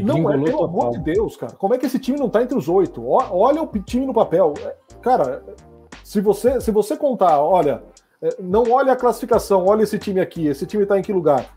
[0.05, 1.53] Não é, pelo amor de Deus, cara.
[1.55, 3.07] Como é que esse time não tá entre os oito?
[3.07, 4.55] Olha o time no papel.
[4.65, 5.45] É, cara,
[6.03, 7.83] se você, se você contar, olha,
[8.21, 11.56] é, não olha a classificação, olha esse time aqui, esse time tá em que lugar?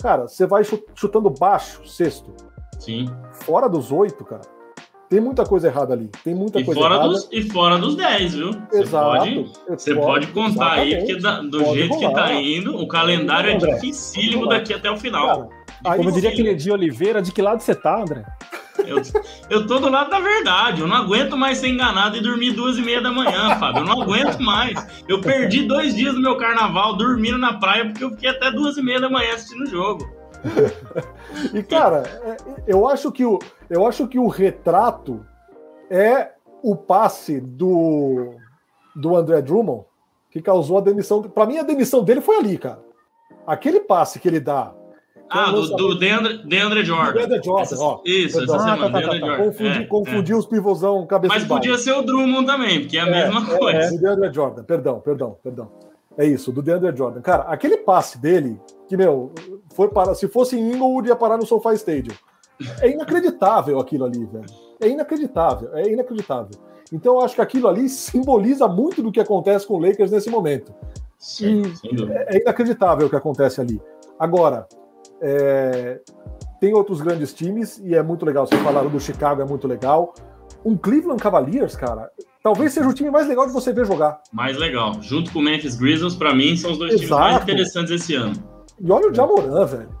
[0.00, 0.62] Cara, você vai
[0.94, 2.34] chutando baixo, sexto.
[2.78, 3.06] Sim.
[3.32, 4.42] Fora dos oito, cara.
[5.08, 6.08] Tem muita coisa errada ali.
[6.22, 7.08] Tem muita e coisa fora errada.
[7.08, 8.52] Dos, e fora dos 10, viu?
[8.70, 9.18] Você Exato.
[9.18, 12.08] Pode, você pode, pode contar aí, porque da, do pode jeito rolar.
[12.08, 15.26] que tá indo, o calendário é dificílimo daqui até o final.
[15.26, 18.24] Cara, Aí, Como diria aquele de Oliveira, de que lado você tá, André?
[18.78, 19.02] Eu,
[19.50, 20.80] eu tô do lado da verdade.
[20.80, 23.82] Eu não aguento mais ser enganado e dormir duas e meia da manhã, Fábio.
[23.82, 24.86] Eu não aguento mais.
[25.08, 28.76] Eu perdi dois dias do meu carnaval dormindo na praia porque eu fiquei até duas
[28.76, 30.08] e meia da manhã assistindo o jogo.
[31.52, 35.24] e cara, é, eu acho que o, eu acho que o retrato
[35.90, 36.30] é
[36.62, 38.34] o passe do
[38.96, 39.84] do André Drummond
[40.30, 41.22] que causou a demissão.
[41.22, 42.82] Para mim, a demissão dele foi ali, cara.
[43.46, 44.72] Aquele passe que ele dá
[45.30, 47.12] ah, do, do Deandre, Deandre Jordan.
[47.12, 48.00] Deandre Jordan, essa, ó.
[48.04, 50.34] Isso, essa semana, ah, tá, tá, tá, Confundi, é, confundi é.
[50.34, 53.58] os pivôzão cabeça Mas podia ser o Drummond também, porque é a é, mesma é,
[53.58, 53.78] coisa.
[53.78, 55.70] É, do Deandre Jordan, perdão, perdão, perdão.
[56.18, 57.20] É isso, do Deandre Jordan.
[57.20, 59.32] Cara, aquele passe dele, que, meu,
[59.74, 62.14] foi para, se fosse em Inglewood, ia parar no SoFi Stadium.
[62.80, 64.44] É inacreditável aquilo ali, velho.
[64.80, 66.58] É inacreditável, é inacreditável.
[66.92, 70.28] Então eu acho que aquilo ali simboliza muito do que acontece com o Lakers nesse
[70.28, 70.74] momento.
[71.16, 73.80] Sim, e é inacreditável o que acontece ali.
[74.18, 74.66] Agora,
[75.20, 76.00] é,
[76.60, 78.46] tem outros grandes times e é muito legal.
[78.46, 80.14] Vocês falaram do Chicago, é muito legal.
[80.64, 82.10] Um Cleveland Cavaliers, cara,
[82.42, 84.20] talvez seja o time mais legal de você ver jogar.
[84.32, 85.00] Mais legal.
[85.00, 87.06] Junto com o Memphis Grizzlies, para mim, são os dois Exato.
[87.06, 88.34] times mais interessantes esse ano.
[88.78, 90.00] E olha o Jamoran, velho.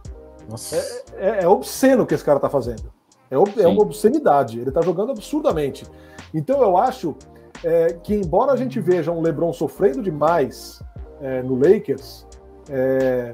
[0.72, 2.92] É, é, é, obsceno o que esse cara tá fazendo.
[3.30, 4.58] É, é uma obscenidade.
[4.58, 5.86] Ele tá jogando absurdamente.
[6.34, 7.16] Então eu acho
[7.64, 10.82] é, que embora a gente veja um LeBron sofrendo demais
[11.20, 12.26] é, no Lakers,
[12.68, 13.32] é,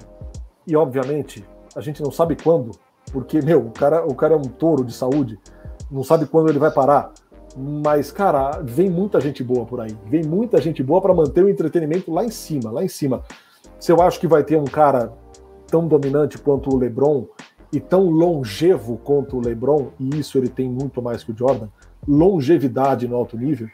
[0.66, 1.44] e obviamente
[1.76, 2.72] a gente não sabe quando,
[3.12, 5.38] porque meu, o cara, o cara é um touro de saúde,
[5.90, 7.12] não sabe quando ele vai parar.
[7.56, 9.96] Mas, cara, vem muita gente boa por aí.
[10.06, 13.22] Vem muita gente boa para manter o entretenimento lá em cima, lá em cima.
[13.78, 15.12] Se eu acho que vai ter um cara
[15.66, 17.26] tão dominante quanto o LeBron
[17.72, 21.68] e tão longevo quanto o LeBron, e isso ele tem muito mais que o Jordan,
[22.06, 23.68] longevidade no alto nível,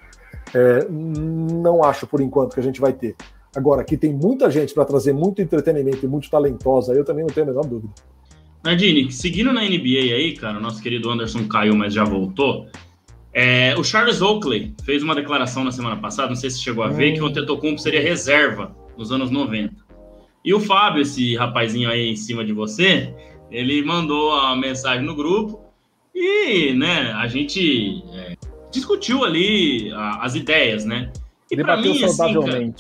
[0.55, 3.17] é, não acho por enquanto que a gente vai ter.
[3.55, 7.33] Agora, que tem muita gente para trazer muito entretenimento e muito talentosa, eu também não
[7.33, 7.93] tenho a menor dúvida.
[8.65, 12.67] Nardini, seguindo na NBA aí, cara, o nosso querido Anderson caiu, mas já voltou.
[13.35, 16.89] É, o Charles Oakley fez uma declaração na semana passada, não sei se chegou a
[16.89, 17.15] ver, hum.
[17.15, 19.75] que o Antetokounmpo seria reserva nos anos 90.
[20.45, 23.15] E o Fábio, esse rapazinho aí em cima de você,
[23.51, 25.61] ele mandou a mensagem no grupo
[26.15, 28.37] e, né, a gente é,
[28.71, 31.13] discutiu ali a, as ideias, né?
[31.51, 32.73] E para mim, assim, cara,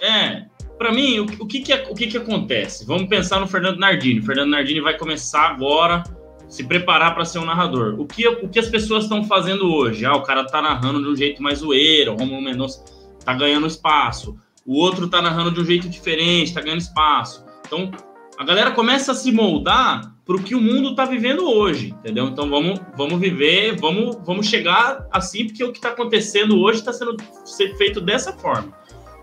[0.00, 0.44] é,
[0.78, 2.86] para mim, o, o, que que, o que que acontece?
[2.86, 4.20] Vamos pensar no Fernando Nardini.
[4.20, 6.02] O Fernando Nardini vai começar agora
[6.48, 7.98] se preparar para ser um narrador.
[7.98, 10.04] O que, o que as pessoas estão fazendo hoje?
[10.04, 12.84] Ah, o cara tá narrando de um jeito mais zoeiro, o Romulo Mendonça
[13.24, 14.36] tá ganhando espaço,
[14.66, 17.44] o outro tá narrando de um jeito diferente, tá ganhando espaço.
[17.66, 17.90] Então,
[18.38, 22.26] a galera começa a se moldar para o que o mundo tá vivendo hoje, entendeu?
[22.26, 26.92] Então vamos, vamos viver, vamos, vamos chegar assim, porque o que está acontecendo hoje está
[26.92, 27.16] sendo
[27.76, 28.72] feito dessa forma.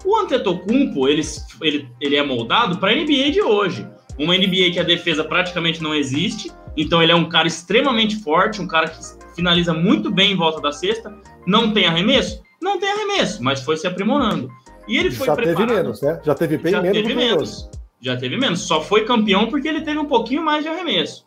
[0.04, 1.22] O Antetokounmpo, ele,
[1.62, 3.88] ele, ele é moldado para a NBA de hoje.
[4.18, 8.62] Uma NBA que a defesa praticamente não existe, então ele é um cara extremamente forte,
[8.62, 9.00] um cara que
[9.36, 11.14] finaliza muito bem em volta da cesta.
[11.46, 12.42] Não tem arremesso?
[12.62, 14.50] Não tem arremesso, mas foi se aprimorando.
[14.88, 15.68] E ele foi Já preparado.
[15.68, 16.22] teve menos, né?
[16.24, 16.98] Já teve bem Já menos.
[16.98, 17.70] Teve menos.
[18.02, 18.62] Já teve menos.
[18.62, 21.26] Só foi campeão porque ele teve um pouquinho mais de arremesso.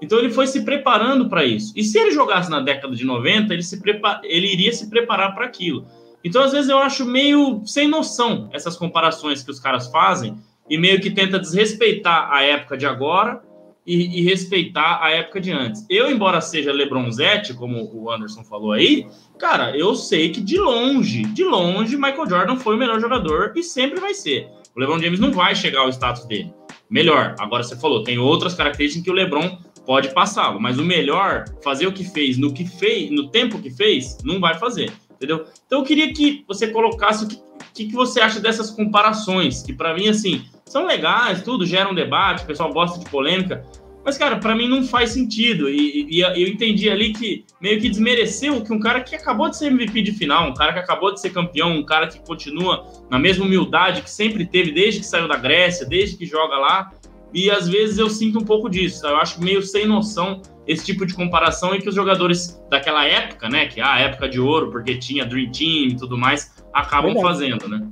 [0.00, 1.72] Então ele foi se preparando para isso.
[1.76, 4.20] E se ele jogasse na década de 90, ele, se prepar...
[4.24, 5.86] ele iria se preparar para aquilo.
[6.24, 10.36] Então, às vezes, eu acho meio sem noção essas comparações que os caras fazem
[10.68, 13.42] e meio que tenta desrespeitar a época de agora
[13.86, 15.84] e, e, respeitar a época de antes.
[15.90, 19.06] Eu, embora seja LeBronzete, como o Anderson falou aí,
[19.38, 23.62] cara, eu sei que de longe, de longe, Michael Jordan foi o melhor jogador e
[23.62, 24.48] sempre vai ser.
[24.74, 26.50] O LeBron James não vai chegar ao status dele.
[26.88, 27.34] Melhor.
[27.38, 31.86] Agora você falou, tem outras características que o LeBron pode passá-lo, mas o melhor, fazer
[31.86, 34.90] o que fez no que fez, no tempo que fez, não vai fazer.
[35.24, 35.46] Entendeu?
[35.66, 37.28] Então eu queria que você colocasse o
[37.72, 41.94] que, que, você acha dessas comparações, que para mim, assim, são legais, tudo, gera um
[41.94, 43.64] debate, o pessoal gosta de polêmica,
[44.04, 45.70] mas, cara, para mim não faz sentido.
[45.70, 49.56] E, e, eu entendi ali que meio que desmereceu que um cara que acabou de
[49.56, 52.86] ser MVP de final, um cara que acabou de ser campeão, um cara que continua
[53.10, 56.92] na mesma humildade que sempre teve desde que saiu da Grécia, desde que joga lá.
[57.32, 59.06] E às vezes eu sinto um pouco disso.
[59.06, 63.48] Eu acho meio sem noção esse tipo de comparação e que os jogadores daquela época,
[63.48, 67.20] né, que é a época de ouro, porque tinha Dream Team e tudo mais, acabam
[67.20, 67.86] fazendo, né?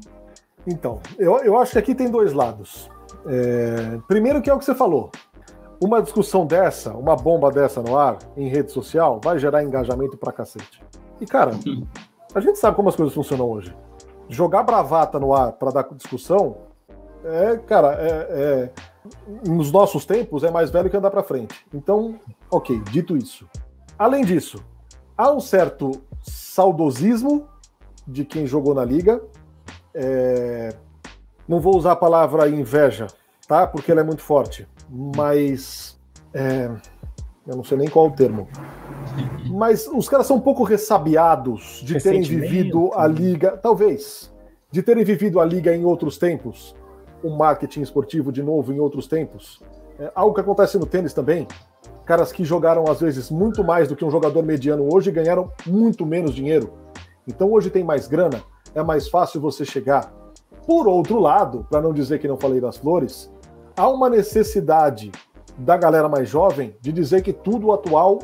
[0.66, 2.89] Então, eu, eu acho que aqui tem dois lados.
[3.27, 5.11] É, primeiro que é o que você falou.
[5.81, 10.33] Uma discussão dessa, uma bomba dessa no ar, em rede social, vai gerar engajamento pra
[10.33, 10.81] cacete.
[11.20, 11.53] E, cara,
[12.35, 13.75] a gente sabe como as coisas funcionam hoje.
[14.29, 16.57] Jogar bravata no ar para dar discussão,
[17.25, 18.70] é, cara, é, é,
[19.46, 21.66] nos nossos tempos é mais velho que andar para frente.
[21.72, 22.18] Então,
[22.50, 23.48] ok, dito isso.
[23.98, 24.62] Além disso,
[25.16, 27.48] há um certo saudosismo
[28.07, 29.22] de quem jogou na liga.
[29.94, 30.74] É...
[31.46, 33.09] Não vou usar a palavra inveja,
[33.46, 33.66] tá?
[33.66, 35.98] Porque ela é muito forte mas.
[36.34, 36.70] É,
[37.46, 38.48] eu não sei nem qual é o termo.
[39.46, 44.32] Mas os caras são um pouco ressabiados de terem vivido a liga, talvez,
[44.70, 46.74] de terem vivido a liga em outros tempos,
[47.23, 49.61] o marketing esportivo de novo em outros tempos.
[49.99, 51.47] É algo que acontece no tênis também.
[52.05, 56.05] Caras que jogaram às vezes muito mais do que um jogador mediano hoje ganharam muito
[56.05, 56.73] menos dinheiro.
[57.27, 58.43] Então hoje tem mais grana,
[58.75, 60.12] é mais fácil você chegar.
[60.66, 63.31] Por outro lado, para não dizer que não falei das flores,
[63.77, 65.11] há uma necessidade
[65.59, 68.18] da galera mais jovem de dizer que tudo atual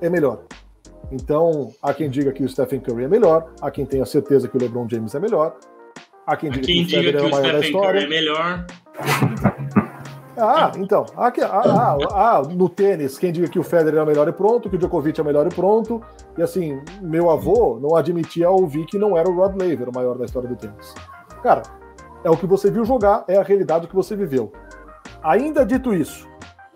[0.00, 0.42] é melhor.
[1.10, 4.56] Então, há quem diga que o Stephen Curry é melhor, há quem tenha certeza que
[4.56, 5.56] o LeBron James é melhor,
[6.30, 8.66] há quem diga quem que o, diga que é o Stephen Curry é melhor.
[10.38, 14.26] Ah, então, há, há, há, no tênis, quem diga que o Federer é o melhor
[14.26, 16.00] e pronto, que o Djokovic é o melhor e pronto.
[16.38, 20.16] E assim, meu avô não admitia ouvir que não era o Rod Laver o maior
[20.16, 20.94] da história do tênis.
[21.42, 21.62] Cara,
[22.24, 24.50] é o que você viu jogar, é a realidade que você viveu.
[25.22, 26.26] Ainda dito isso,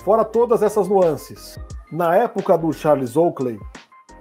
[0.03, 1.59] fora todas essas nuances,
[1.91, 3.59] na época do Charles Oakley,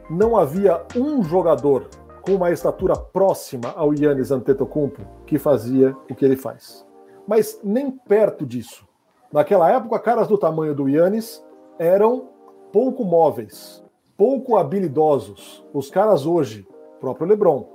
[0.10, 1.90] não havia um jogador
[2.24, 6.86] com uma estatura próxima ao Yannis Antetokounmpo que fazia o que ele faz.
[7.28, 8.88] Mas nem perto disso.
[9.32, 11.44] Naquela época, caras do tamanho do Yannis
[11.78, 12.30] eram
[12.72, 13.84] pouco móveis,
[14.18, 15.66] pouco habilidosos.
[15.74, 16.66] Os caras hoje,
[17.00, 17.68] próprio LeBron,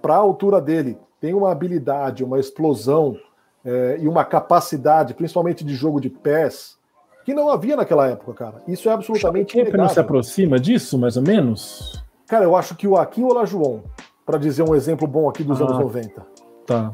[0.00, 3.16] para a altura dele, tem uma habilidade, uma explosão
[3.64, 6.78] é, e uma capacidade, principalmente de jogo de pés,
[7.24, 8.62] que não havia naquela época, cara.
[8.68, 12.02] Isso é absolutamente Quem não se aproxima disso, mais ou menos?
[12.30, 13.80] Cara, eu acho que o Akin Olajuwon,
[14.24, 16.24] para dizer um exemplo bom aqui dos ah, anos 90.
[16.64, 16.92] Tá.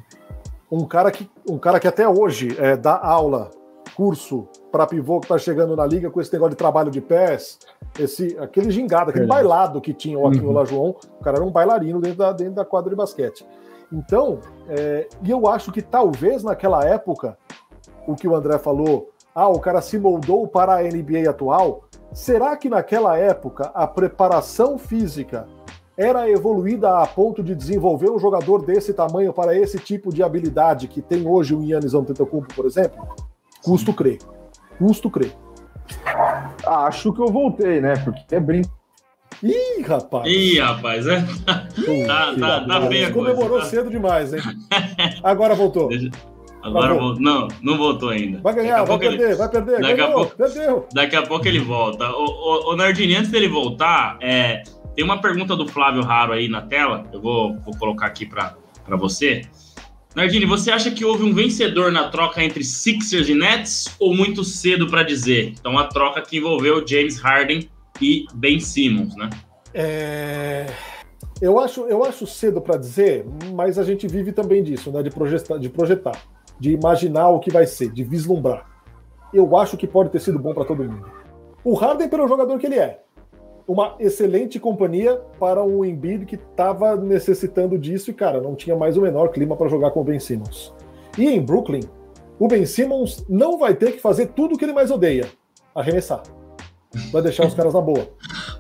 [0.72, 3.50] Um cara que, um cara que até hoje é, dá aula,
[3.94, 7.58] curso para pivô que tá chegando na liga com esse negócio de trabalho de pés,
[7.98, 10.48] esse, aquele gingado, aquele bailado que tinha o Akin uhum.
[10.48, 13.46] Olajuwon, o cara era um bailarino dentro da, dentro da quadra de basquete.
[13.92, 17.36] Então, é, e eu acho que talvez naquela época,
[18.06, 21.82] o que o André falou, ah, o cara se moldou para a NBA atual.
[22.12, 25.46] Será que naquela época a preparação física
[25.96, 30.88] era evoluída a ponto de desenvolver um jogador desse tamanho para esse tipo de habilidade
[30.88, 33.06] que tem hoje o Yannis Antetokounmpo, por exemplo?
[33.62, 34.18] Custo crer.
[34.78, 35.32] Custo crer.
[36.66, 37.96] Acho que eu voltei, né?
[37.96, 38.70] Porque é brinco.
[39.42, 40.26] Ih, rapaz!
[40.26, 41.20] Ih, rapaz, é?
[42.06, 43.66] tá, tá, tá feia Comemorou tá?
[43.66, 44.40] cedo demais, hein?
[45.22, 45.88] Agora voltou.
[45.88, 46.10] Deixa...
[46.66, 47.22] Agora voltou.
[47.22, 48.40] Não, não voltou ainda.
[48.40, 49.34] Vai ganhar, vai perder, ele...
[49.34, 49.80] vai perder.
[49.80, 50.88] Daqui Ganhou, a pouco, perdeu.
[50.92, 52.10] Daqui a pouco ele volta.
[52.10, 54.62] O, o, o Nardini, antes dele voltar, é,
[54.94, 57.06] tem uma pergunta do Flávio Raro aí na tela.
[57.12, 58.56] Eu vou, vou colocar aqui para
[58.96, 59.42] você.
[60.14, 64.42] Nardini, você acha que houve um vencedor na troca entre Sixers e Nets ou muito
[64.42, 65.52] cedo para dizer?
[65.60, 67.68] Então, a troca que envolveu James Harden
[68.00, 69.28] e Ben Simmons, né?
[69.74, 70.66] É...
[71.40, 75.02] Eu acho, eu acho cedo para dizer, mas a gente vive também disso, né?
[75.02, 76.18] De projetar, de projetar,
[76.58, 78.66] de imaginar o que vai ser, de vislumbrar.
[79.32, 81.10] Eu acho que pode ter sido bom para todo mundo.
[81.64, 83.02] O Harden pelo jogador que ele é,
[83.66, 88.96] uma excelente companhia para um Embiid que estava necessitando disso e cara, não tinha mais
[88.96, 90.72] o menor clima para jogar com o Ben Simmons.
[91.18, 91.82] E em Brooklyn,
[92.38, 95.26] o Ben Simmons não vai ter que fazer tudo o que ele mais odeia,
[95.74, 96.22] arremessar
[97.12, 98.08] vai deixar os caras na boa.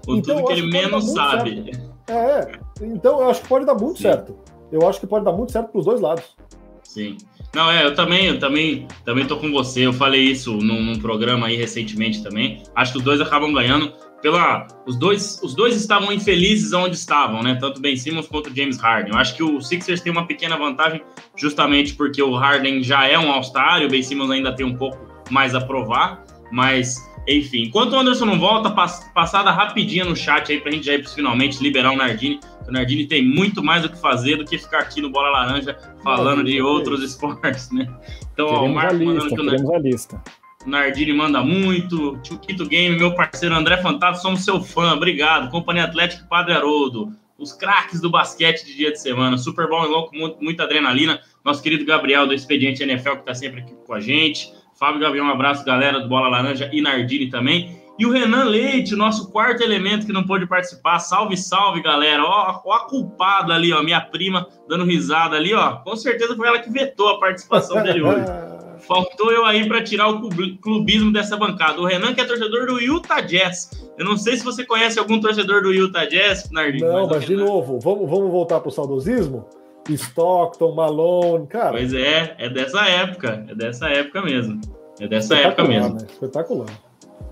[0.08, 1.72] O então, tudo que ele menos sabe.
[2.06, 4.04] É, então eu acho que pode dar muito Sim.
[4.04, 4.38] certo.
[4.70, 6.36] Eu acho que pode dar muito certo para os dois lados.
[6.84, 7.16] Sim.
[7.54, 9.86] Não, é, eu também, eu também, também tô com você.
[9.86, 12.62] Eu falei isso num, num, programa aí recentemente também.
[12.74, 17.42] Acho que os dois acabam ganhando pela, os dois, os dois estavam infelizes onde estavam,
[17.42, 17.56] né?
[17.58, 19.12] Tanto Ben Simmons quanto James Harden.
[19.12, 21.00] Eu acho que o Sixers tem uma pequena vantagem,
[21.36, 24.98] justamente porque o Harden já é um All-Star o Ben Simmons ainda tem um pouco
[25.30, 30.60] mais a provar, mas enfim, enquanto o Anderson não volta, passada rapidinha no chat aí
[30.60, 32.38] pra gente já ir finalmente liberar o Nardini.
[32.68, 35.76] O Nardini tem muito mais o que fazer do que ficar aqui no Bola Laranja
[36.02, 37.88] falando de outros esportes, né?
[38.32, 40.22] Então, ó, o Marco lista, mandando que o lista.
[40.66, 42.18] Nardini manda muito.
[42.18, 44.94] Tio Game, meu parceiro André Fantasma, somos seu fã.
[44.94, 45.50] Obrigado.
[45.50, 47.12] Companhia Atlética Padre Haroldo.
[47.38, 49.38] Os craques do basquete de dia de semana.
[49.38, 51.20] Super bom e louco, muita adrenalina.
[51.44, 54.52] Nosso querido Gabriel do Expediente NFL, que tá sempre aqui com a gente.
[54.78, 57.75] Fábio Gabriel, um abraço, galera do Bola Laranja e Nardini também.
[57.98, 60.98] E o Renan Leite, nosso quarto elemento que não pôde participar.
[60.98, 62.22] Salve, salve, galera.
[62.24, 65.76] Ó, ó a culpada ali, ó, minha prima dando risada ali, ó.
[65.76, 68.24] Com certeza foi ela que vetou a participação dele hoje.
[68.86, 70.28] Faltou eu aí para tirar o
[70.60, 71.80] clubismo dessa bancada.
[71.80, 73.70] O Renan, que é torcedor do Utah Jazz.
[73.98, 76.86] Eu não sei se você conhece algum torcedor do Utah Jazz, Nardini.
[76.86, 79.48] Não, mas, mas de novo, vamos, vamos voltar pro saudosismo?
[79.88, 81.70] Stockton, Malone, cara.
[81.70, 84.60] Pois é, é dessa época, é dessa época mesmo.
[85.00, 85.94] É dessa época mesmo.
[85.94, 86.06] Né?
[86.08, 86.66] Espetacular.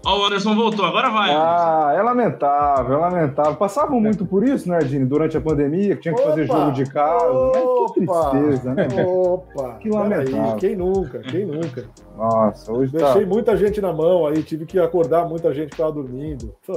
[0.07, 1.31] Ó, o Anderson voltou, agora vai.
[1.31, 3.57] Ah, é lamentável, é lamentável.
[3.57, 6.73] Passavam muito por isso, né, Dini, durante a pandemia, que tinha que opa, fazer jogo
[6.73, 7.33] de casa.
[7.33, 8.87] Opa, que tristeza, né?
[9.07, 9.75] Opa!
[9.81, 10.45] Que lamentável.
[10.45, 11.85] Aí, quem nunca, quem nunca?
[12.17, 13.29] Nossa, hoje tá- Deixei tá...
[13.29, 16.55] muita gente na mão aí, tive que acordar muita gente que estava dormindo.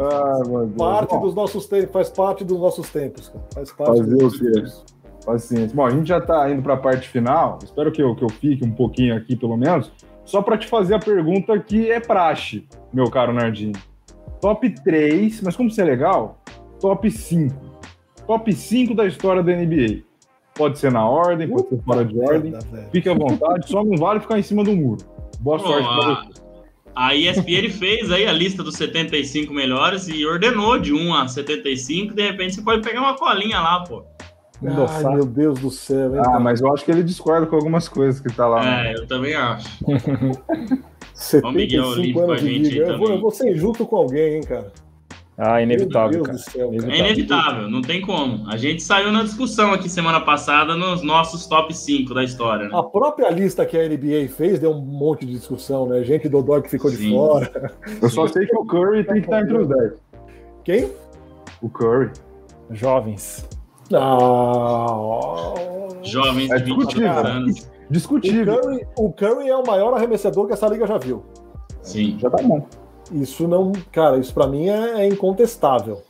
[0.00, 0.42] ah,
[0.76, 3.44] parte dos nossos tempos, faz parte dos nossos tempos, cara.
[3.54, 4.84] Faz parte Fazer dos nossos tempos.
[5.24, 5.76] Paciência.
[5.76, 7.58] Bom, a gente já está indo para a parte final.
[7.62, 9.92] Espero que eu, que eu fique um pouquinho aqui, pelo menos
[10.30, 13.72] só para te fazer a pergunta que é praxe, meu caro Nardinho.
[14.40, 16.40] Top 3, mas como ser é legal,
[16.78, 17.52] top 5.
[18.28, 20.04] Top 5 da história da NBA.
[20.54, 22.54] Pode ser na ordem, pode ser fora de ordem.
[22.92, 25.04] Fique à vontade, só não vale ficar em cima do muro.
[25.40, 26.40] Boa sorte para você.
[26.94, 32.14] A ESPN fez aí a lista dos 75 melhores e ordenou de 1 a 75.
[32.14, 34.04] De repente você pode pegar uma colinha lá, pô.
[34.66, 36.14] Ai, meu Deus do céu.
[36.14, 36.40] Hein, ah, cara?
[36.40, 38.64] mas eu acho que ele discorda com algumas coisas que tá lá.
[38.64, 38.94] É, né?
[38.94, 39.68] eu também acho.
[41.14, 42.92] 75 anos de vida.
[42.92, 44.72] Eu vou, eu vou ser injusto com alguém, hein, cara.
[45.42, 46.36] Ah, inevitável, cara.
[46.36, 48.46] Céu, É inevitável, não tem como.
[48.50, 52.68] A gente saiu na discussão aqui semana passada nos nossos top 5 da história.
[52.68, 52.70] Né?
[52.74, 56.04] A própria lista que a NBA fez deu um monte de discussão, né?
[56.04, 56.96] Gente do Dog que ficou Sim.
[56.96, 57.72] de fora.
[58.02, 59.92] Eu só sei que o Curry tem que estar entre os 10.
[60.62, 60.90] Quem?
[61.62, 62.10] O Curry.
[62.72, 63.48] Jovens.
[63.90, 65.54] Não.
[66.02, 67.70] Jovens é de 23 anos.
[67.90, 68.54] Discutível.
[68.54, 71.24] O Curry, o Curry é o maior arremessador que essa liga já viu.
[71.82, 72.16] Sim.
[72.20, 72.66] Já tá bom.
[73.12, 73.72] Isso não.
[73.90, 76.02] Cara, isso para mim é, é, incontestável.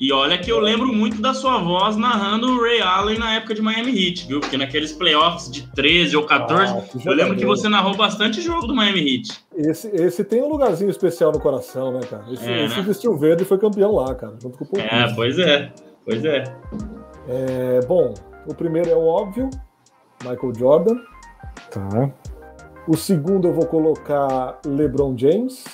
[0.00, 3.52] E olha que eu lembro muito da sua voz narrando o Ray Allen na época
[3.52, 4.38] de Miami Heat, viu?
[4.38, 8.68] Porque naqueles playoffs de 13 ou 14, ah, eu lembro que você narrou bastante jogo
[8.68, 9.44] do Miami Heat.
[9.56, 12.24] Esse, esse tem um lugarzinho especial no coração, né, cara?
[12.32, 12.82] Esse, é, esse né?
[12.82, 15.72] vestiu verde e foi campeão lá, cara, junto com o Paul É, pois é,
[16.04, 16.44] pois é.
[17.28, 17.80] É.
[17.86, 18.14] Bom,
[18.46, 19.50] o primeiro é o óbvio,
[20.22, 20.96] Michael Jordan.
[21.70, 22.10] Tá.
[22.86, 25.64] O segundo eu vou colocar LeBron James.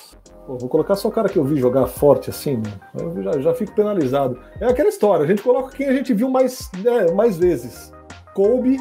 [0.46, 2.72] Pô, vou colocar só o cara que eu vi jogar forte assim, né?
[2.98, 4.38] Eu já, já fico penalizado.
[4.60, 7.92] É aquela história, a gente coloca quem a gente viu mais, né, mais vezes.
[8.34, 8.76] Kobe.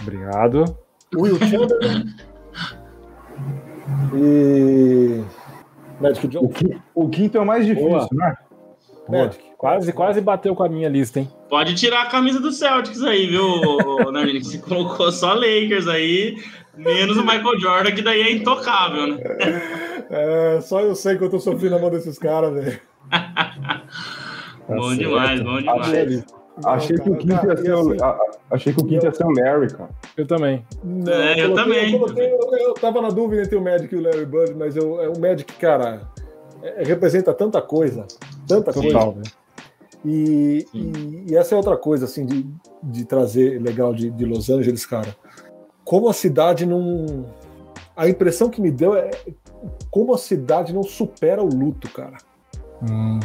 [0.00, 0.64] Obrigado.
[1.14, 2.14] Will Chamberlain.
[4.14, 5.24] e.
[6.00, 6.52] Magic Johnson.
[6.94, 8.08] O, quinto é o mais difícil, Boa.
[8.12, 8.36] né?
[9.12, 9.44] Magic.
[9.56, 11.30] Quase, quase bateu com a minha lista, hein?
[11.48, 13.46] Pode tirar a camisa do Celtics aí, viu,
[14.12, 14.42] Nani?
[14.42, 16.36] Você colocou só Lakers aí,
[16.76, 19.18] menos o Michael Jordan, que daí é intocável, né?
[20.10, 22.80] É, só eu sei que eu tô sofrendo a mão desses caras, velho.
[24.68, 25.80] bom demais, bom demais.
[25.80, 26.24] Achei,
[26.64, 27.96] achei que o quinto ia ser o, assim,
[28.50, 29.90] achei que o quinto ia ser o Larry, cara.
[30.16, 30.64] Eu também.
[30.84, 31.92] Não, é, eu, também.
[31.92, 34.76] Eu, coloquei, eu, eu, tava na dúvida entre o Magic e o Larry Bird, mas
[34.76, 36.02] eu, é, o Magic, cara,
[36.62, 38.06] é, representa tanta coisa,
[38.46, 39.18] tanta Total, coisa.
[39.18, 39.46] Né?
[40.04, 42.46] E, e, e, essa é outra coisa, assim, de,
[42.82, 45.16] de trazer legal de, de Los Angeles, cara.
[45.84, 47.26] Como a cidade não.
[47.96, 49.10] A impressão que me deu é
[49.90, 52.18] como a cidade não supera o luto, cara.
[52.82, 53.18] Hum.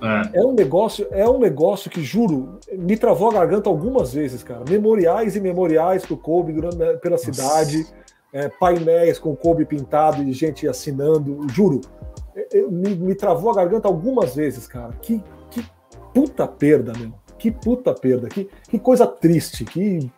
[0.00, 0.38] É.
[0.38, 0.44] é.
[0.44, 4.62] um negócio, é um negócio que juro me travou a garganta algumas vezes, cara.
[4.68, 7.32] Memoriais e memoriais pro Kobe durante, né, pela Nossa.
[7.32, 7.86] cidade,
[8.32, 11.80] é, painéis com Kobe pintado e gente assinando, juro,
[12.70, 14.92] me, me, travou a garganta algumas vezes, cara.
[15.00, 15.64] Que, que
[16.12, 17.12] puta perda, meu.
[17.38, 18.28] Que puta perda.
[18.28, 19.64] Que, que coisa triste.
[19.64, 20.10] Que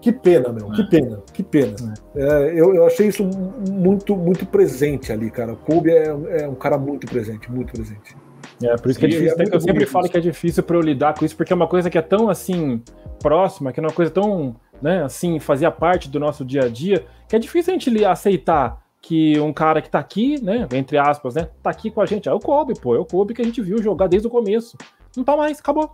[0.00, 0.86] que pena, meu, que é.
[0.86, 1.94] pena, que pena.
[2.14, 2.22] É.
[2.22, 3.28] é, eu, eu achei isso
[3.68, 5.54] muito, muito presente ali, cara.
[5.54, 6.06] O Kobe é,
[6.42, 8.16] é um cara muito presente, muito presente.
[8.62, 9.36] É, por isso que é difícil.
[9.38, 11.66] É eu sempre falo que é difícil para eu lidar com isso, porque é uma
[11.66, 12.82] coisa que é tão assim
[13.20, 17.04] próxima, que é uma coisa tão, né, assim, fazia parte do nosso dia a dia,
[17.28, 21.34] que é difícil a gente aceitar que um cara que tá aqui, né, entre aspas,
[21.34, 22.28] né, tá aqui com a gente.
[22.28, 24.76] É o Kobe, pô, é o Kobe que a gente viu jogar desde o começo.
[25.16, 25.90] Não tá mais, acabou.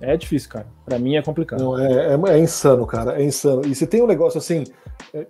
[0.00, 0.68] É difícil, cara.
[0.84, 1.58] Para mim é complicado.
[1.58, 3.20] Não, é, é, é, insano, cara.
[3.20, 3.62] É insano.
[3.66, 4.62] E se tem um negócio assim,
[5.12, 5.26] é,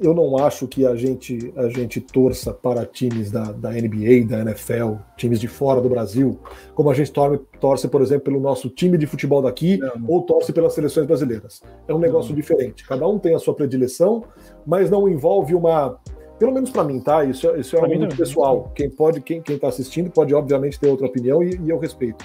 [0.00, 4.40] eu não acho que a gente a gente torça para times da, da NBA, da
[4.40, 6.38] NFL, times de fora do Brasil,
[6.74, 10.22] como a gente torce, torce por exemplo, pelo nosso time de futebol daqui não, ou
[10.22, 11.60] torce pelas seleções brasileiras.
[11.86, 12.36] É um negócio não.
[12.36, 12.86] diferente.
[12.88, 14.24] Cada um tem a sua predileção,
[14.64, 15.98] mas não envolve uma
[16.38, 17.24] pelo menos para mim, tá?
[17.24, 18.70] Isso, isso é algo muito pessoal.
[18.74, 22.24] Quem pode, quem está assistindo, pode obviamente ter outra opinião e, e eu respeito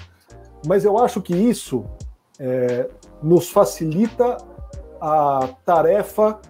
[0.66, 1.84] mas eu acho que isso
[2.38, 2.88] é,
[3.22, 4.38] nos facilita
[5.00, 6.40] a tarefa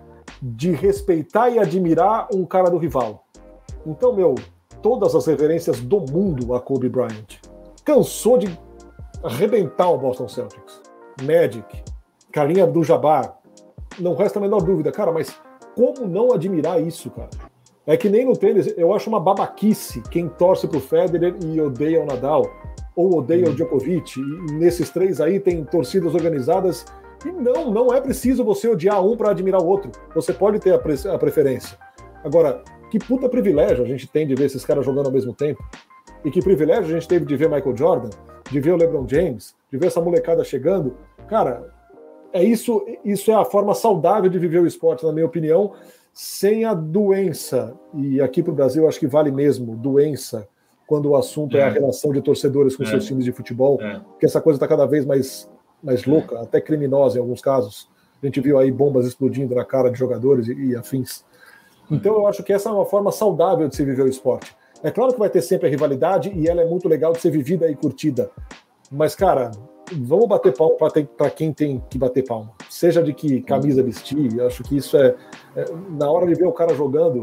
[0.41, 3.25] de respeitar e admirar um cara do rival.
[3.87, 4.35] Então, meu,
[4.83, 7.41] todas as referências do mundo a Kobe Bryant.
[7.85, 8.59] Cansou de
[9.23, 10.81] arrebentar o Boston Celtics.
[11.23, 11.83] Magic,
[12.33, 13.39] Carinha do Jabbar.
[13.99, 15.41] Não resta a menor dúvida, cara, mas
[15.75, 17.31] como não admirar isso, cara?
[17.87, 22.03] É que nem no tênis, eu acho uma babaquice quem torce pro Federer e odeia
[22.03, 22.51] o Nadal
[22.97, 24.19] ou odeia o Djokovic.
[24.19, 26.87] E nesses três aí tem torcidas organizadas.
[27.27, 29.91] E não, não é preciso você odiar um para admirar o outro.
[30.15, 31.79] Você pode ter a, pre a, preferência.
[32.25, 35.63] Agora, que puta privilégio a gente tem de ver esses caras jogando ao mesmo tempo.
[36.25, 38.11] E que privilégio a gente teve de ver Michael Jordan,
[38.51, 40.97] de ver o LeBron James, de ver essa molecada chegando.
[41.29, 41.71] Cara,
[42.33, 45.73] é isso, isso é a forma saudável de viver o esporte, na minha opinião,
[46.15, 47.75] sem a doença.
[47.93, 50.49] E aqui para o Brasil, acho que vale mesmo doença
[50.87, 52.87] quando o assunto é, é a relação de torcedores com é.
[52.87, 53.99] seus times de futebol, é.
[53.99, 55.51] porque essa coisa está cada vez mais,
[55.83, 57.89] mais louca, até criminosa em alguns casos.
[58.23, 61.25] A gente viu aí bombas explodindo na cara de jogadores e, e afins.
[61.91, 64.55] Então eu acho que essa é uma forma saudável de se viver o esporte.
[64.83, 67.31] É claro que vai ter sempre a rivalidade e ela é muito legal de ser
[67.31, 68.31] vivida e curtida.
[68.91, 69.51] Mas, cara,
[69.93, 70.77] vamos bater palma
[71.17, 72.53] para quem tem que bater palma.
[72.75, 75.15] Seja de que camisa vestir, acho que isso é,
[75.55, 75.65] é.
[75.91, 77.23] Na hora de ver o cara jogando,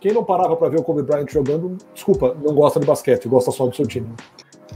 [0.00, 3.50] quem não parava para ver o Kobe Bryant jogando, desculpa, não gosta de basquete, gosta
[3.50, 4.06] só do seu time.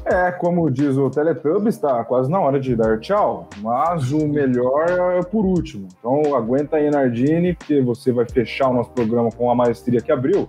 [0.05, 4.91] É, como diz o Teletubbies, está quase na hora de dar tchau, mas o melhor
[4.91, 5.87] é por último.
[6.01, 10.11] Então aguenta aí, Nardini, porque você vai fechar o nosso programa com a maestria que
[10.11, 10.49] abriu.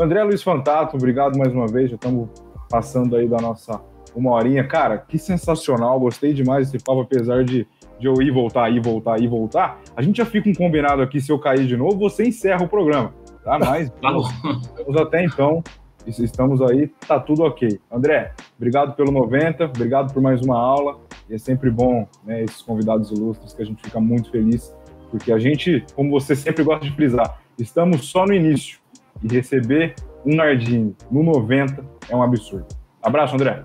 [0.00, 2.28] André Luiz Fantato, obrigado mais uma vez, já estamos
[2.68, 3.80] passando aí da nossa
[4.12, 4.66] uma horinha.
[4.66, 7.64] Cara, que sensacional, gostei demais desse papo, apesar de,
[7.98, 9.80] de eu ir voltar, ir voltar, ir voltar.
[9.96, 12.68] A gente já fica um combinado aqui, se eu cair de novo, você encerra o
[12.68, 13.12] programa
[13.48, 13.58] tá?
[13.58, 15.64] Mas tá estamos até então,
[16.06, 17.80] estamos aí, tá tudo ok.
[17.90, 20.98] André, obrigado pelo 90, obrigado por mais uma aula.
[21.28, 24.74] E é sempre bom, né, esses convidados ilustres que a gente fica muito feliz,
[25.10, 28.78] porque a gente, como você sempre gosta de frisar, estamos só no início.
[29.20, 32.68] E receber um Nardini no 90 é um absurdo.
[33.02, 33.64] Abraço, André.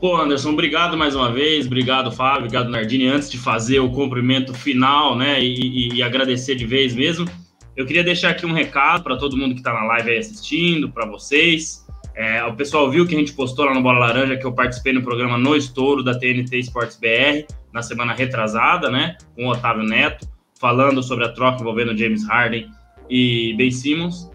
[0.00, 3.08] Pô, Anderson, obrigado mais uma vez, obrigado, Fábio, obrigado, Nardini.
[3.08, 7.28] Antes de fazer o cumprimento final, né, e, e, e agradecer de vez mesmo,
[7.76, 10.88] eu queria deixar aqui um recado para todo mundo que está na live aí assistindo,
[10.88, 11.84] para vocês.
[12.14, 14.92] É, o pessoal viu que a gente postou lá no Bola Laranja que eu participei
[14.92, 19.82] no programa No Estouro da TNT Sports BR na semana retrasada, né, com o Otávio
[19.82, 20.28] Neto,
[20.60, 22.70] falando sobre a troca envolvendo James Harden
[23.10, 24.30] e Ben Simmons.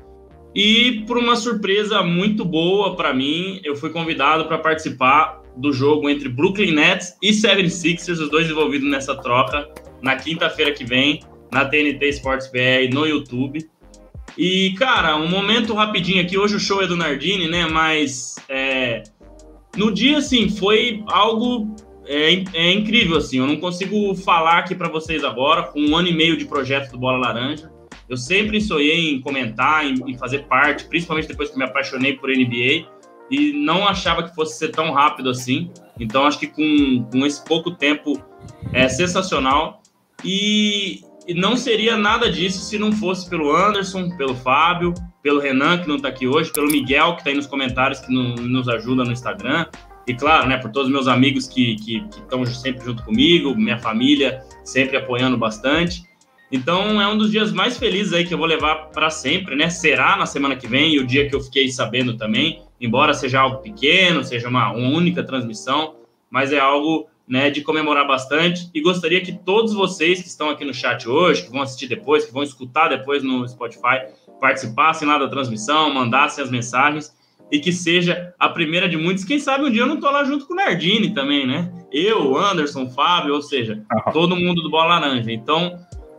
[0.54, 6.10] E por uma surpresa muito boa para mim, eu fui convidado para participar do jogo
[6.10, 9.68] entre Brooklyn Nets e 76ers, os dois envolvidos nessa troca,
[10.02, 13.60] na quinta-feira que vem, na TNT Sports BR, no YouTube.
[14.38, 19.04] E, cara, um momento rapidinho aqui, hoje o show é do Nardini, né, mas é,
[19.78, 21.76] no dia, assim, foi algo
[22.06, 26.08] é, é, incrível, assim, eu não consigo falar aqui para vocês agora, com um ano
[26.08, 27.72] e meio de projeto do Bola Laranja,
[28.10, 32.30] eu sempre sonhei em comentar, em, em fazer parte, principalmente depois que me apaixonei por
[32.30, 32.86] NBA,
[33.34, 35.72] e não achava que fosse ser tão rápido assim.
[36.00, 38.24] Então, acho que com, com esse pouco tempo
[38.72, 39.82] é sensacional.
[40.24, 45.80] E, e não seria nada disso se não fosse pelo Anderson, pelo Fábio, pelo Renan,
[45.80, 48.70] que não está aqui hoje, pelo Miguel, que está aí nos comentários, que no, nos
[48.70, 49.66] ajuda no Instagram.
[50.06, 51.76] E claro, né, por todos os meus amigos que
[52.12, 56.04] estão sempre junto comigo, minha família sempre apoiando bastante.
[56.52, 59.72] Então é um dos dias mais felizes aí que eu vou levar para sempre, né?
[59.72, 63.40] Será na semana que vem, e o dia que eu fiquei sabendo também, embora seja
[63.40, 65.96] algo pequeno, seja uma, uma única transmissão,
[66.30, 68.70] mas é algo né, de comemorar bastante.
[68.74, 72.26] E gostaria que todos vocês que estão aqui no chat hoje, que vão assistir depois,
[72.26, 74.08] que vão escutar depois no Spotify,
[74.42, 77.16] participassem lá da transmissão, mandassem as mensagens
[77.50, 79.24] e que seja a primeira de muitos.
[79.24, 81.72] Quem sabe um dia eu não tô lá junto com o Nardini também, né?
[81.92, 83.82] Eu, Anderson, Fábio, ou seja,
[84.12, 85.32] todo mundo do Bola Laranja.
[85.32, 85.78] Então,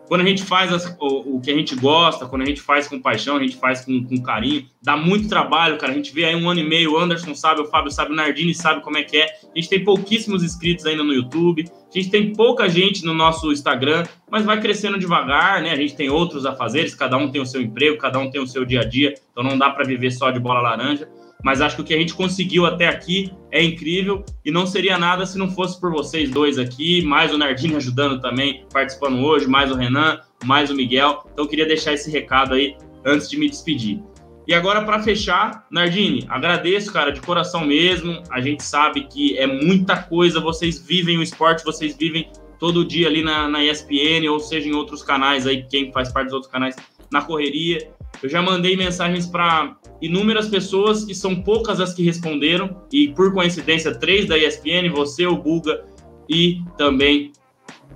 [0.09, 2.86] quando a gente faz as, o, o, que a gente gosta, quando a gente faz
[2.86, 5.92] com paixão, a gente faz com, com, carinho, dá muito trabalho, cara.
[5.92, 8.14] A gente vê aí um ano e meio, o Anderson sabe, o Fábio sabe, o
[8.14, 9.24] Nardini sabe como é que é.
[9.24, 13.50] A gente tem pouquíssimos inscritos ainda no YouTube, a gente tem pouca gente no nosso
[13.52, 15.70] Instagram, mas vai crescendo devagar, né?
[15.70, 18.46] A gente tem outros afazeres, cada um tem o seu emprego, cada um tem o
[18.46, 21.09] seu dia a dia, então não dá para viver só de bola laranja
[21.45, 24.97] mas acho que o que a gente conseguiu até aqui é incrível e não seria
[24.97, 29.47] nada se não fosse por vocês dois aqui, mais o Nardini ajudando também, participando hoje,
[29.47, 31.28] mais o Renan, mais o Miguel.
[31.30, 32.74] Então queria deixar esse recado aí
[33.05, 34.03] antes de me despedir.
[34.49, 38.22] E agora para fechar, Nardini, agradeço, cara, de coração mesmo.
[38.30, 43.07] A gente sabe que é muita coisa, vocês vivem o esporte, vocês vivem todo dia
[43.07, 46.53] ali na, na ESPN, ou seja, em outros canais aí, quem faz parte dos outros
[46.53, 46.74] canais,
[47.12, 47.90] na correria.
[48.22, 49.76] Eu já mandei mensagens para
[50.07, 52.84] inúmeras pessoas e são poucas as que responderam.
[52.92, 55.84] E por coincidência, três da ESPN, você, o Buga
[56.28, 57.32] e também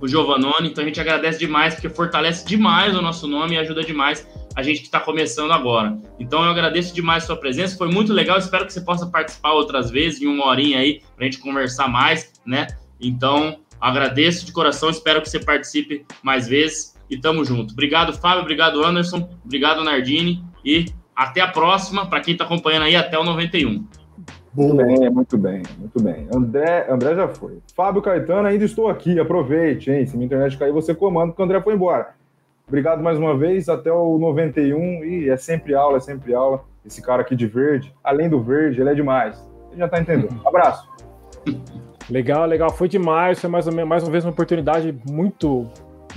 [0.01, 0.69] o Giovanoni.
[0.69, 4.63] Então a gente agradece demais, porque fortalece demais o nosso nome e ajuda demais a
[4.63, 5.97] gente que está começando agora.
[6.19, 8.37] Então eu agradeço demais a sua presença, foi muito legal.
[8.37, 11.87] Espero que você possa participar outras vezes, em uma horinha aí, para a gente conversar
[11.87, 12.67] mais, né?
[12.99, 17.73] Então agradeço de coração, espero que você participe mais vezes e tamo junto.
[17.73, 20.85] Obrigado, Fábio, obrigado, Anderson, obrigado, Nardini e
[21.19, 23.85] até a próxima, para quem está acompanhando aí, até o 91.
[24.53, 26.27] Muito bem, muito bem, muito bem.
[26.33, 27.59] André, André já foi.
[27.75, 29.19] Fábio Caetano, ainda estou aqui.
[29.19, 30.05] Aproveite, hein?
[30.05, 32.11] Se minha internet cair, você comanda, porque o André foi embora.
[32.65, 35.03] Obrigado mais uma vez, até o 91.
[35.03, 36.63] E é sempre aula, é sempre aula.
[36.85, 39.35] Esse cara aqui de verde, além do verde, ele é demais.
[39.69, 40.39] Você já está entendendo.
[40.47, 40.87] Abraço.
[42.09, 42.69] Legal, legal.
[42.69, 43.41] Foi demais.
[43.41, 45.67] Foi mais, mais uma vez uma oportunidade muito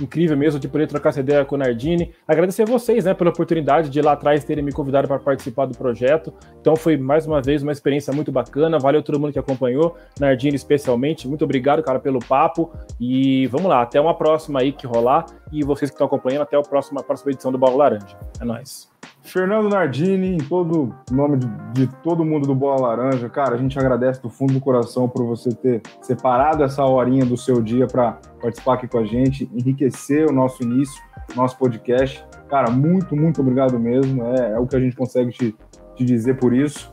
[0.01, 2.13] incrível mesmo de poder trocar essa ideia com o Nardini.
[2.27, 5.77] Agradecer a vocês, né, pela oportunidade de lá atrás terem me convidado para participar do
[5.77, 6.33] projeto.
[6.59, 8.79] Então foi mais uma vez uma experiência muito bacana.
[8.79, 11.27] Valeu todo mundo que acompanhou, Nardini especialmente.
[11.27, 12.71] Muito obrigado, cara, pelo papo.
[12.99, 15.25] E vamos lá, até uma próxima aí que rolar.
[15.51, 18.17] E vocês que estão acompanhando, até a próxima, a próxima edição do Bola Laranja.
[18.39, 18.92] É nóis.
[19.23, 23.79] Fernando Nardini, em todo nome de, de, todo mundo do Bola Laranja, cara, a gente
[23.79, 28.19] agradece do fundo do coração por você ter separado essa horinha do seu dia para
[28.41, 31.01] participar aqui com a gente, enriquecer o nosso início,
[31.35, 32.23] nosso podcast.
[32.49, 34.23] Cara, muito, muito obrigado mesmo.
[34.25, 35.55] É, é o que a gente consegue te,
[35.95, 36.91] te dizer por isso.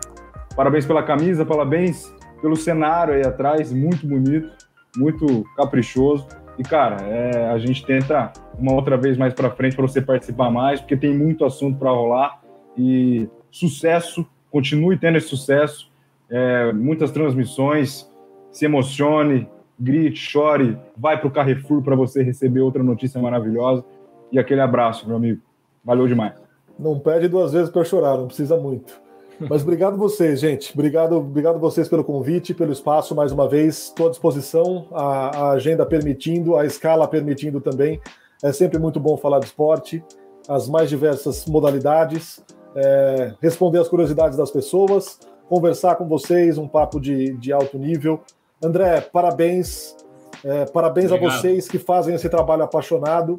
[0.54, 4.50] Parabéns pela camisa, parabéns pelo cenário aí atrás, muito bonito,
[4.96, 6.26] muito caprichoso.
[6.60, 10.50] E, cara, é, a gente tenta uma outra vez mais para frente para você participar
[10.50, 12.38] mais, porque tem muito assunto para rolar.
[12.76, 15.90] E sucesso, continue tendo esse sucesso.
[16.28, 18.12] É, muitas transmissões,
[18.52, 19.48] se emocione,
[19.78, 23.82] grite, chore, vai para o Carrefour para você receber outra notícia maravilhosa.
[24.30, 25.40] E aquele abraço, meu amigo.
[25.82, 26.34] Valeu demais.
[26.78, 29.00] Não pede duas vezes para chorar, não precisa muito.
[29.48, 30.72] Mas obrigado vocês, gente.
[30.74, 33.86] Obrigado, obrigado vocês pelo convite, pelo espaço mais uma vez.
[33.86, 38.00] Estou à disposição, a, a, agenda permitindo, a escala permitindo também.
[38.42, 40.04] É sempre muito bom falar de esporte,
[40.46, 42.44] as mais diversas modalidades,
[42.76, 45.18] é, responder as curiosidades das pessoas,
[45.48, 48.20] conversar com vocês, um papo de, de alto nível.
[48.62, 49.96] André, parabéns.
[50.44, 51.32] É, parabéns Obrigado.
[51.32, 53.38] a vocês que fazem esse trabalho apaixonado.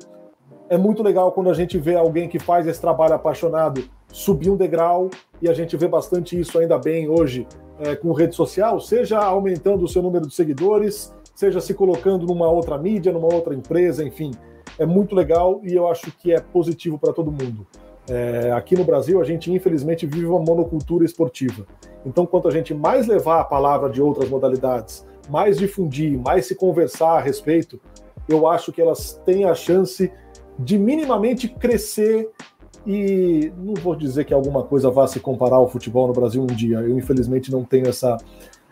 [0.67, 4.57] É muito legal quando a gente vê alguém que faz esse trabalho apaixonado subir um
[4.57, 5.09] degrau,
[5.41, 7.47] e a gente vê bastante isso ainda bem hoje
[7.79, 12.49] é, com rede social, seja aumentando o seu número de seguidores, seja se colocando numa
[12.49, 14.31] outra mídia, numa outra empresa, enfim.
[14.77, 17.65] É muito legal e eu acho que é positivo para todo mundo.
[18.09, 21.65] É, aqui no Brasil, a gente infelizmente vive uma monocultura esportiva.
[22.05, 26.55] Então, quanto a gente mais levar a palavra de outras modalidades, mais difundir, mais se
[26.55, 27.79] conversar a respeito,
[28.27, 30.11] eu acho que elas têm a chance
[30.57, 32.29] de minimamente crescer
[32.85, 36.47] e não vou dizer que alguma coisa vá se comparar ao futebol no Brasil um
[36.47, 36.79] dia.
[36.79, 38.17] Eu infelizmente não tenho essa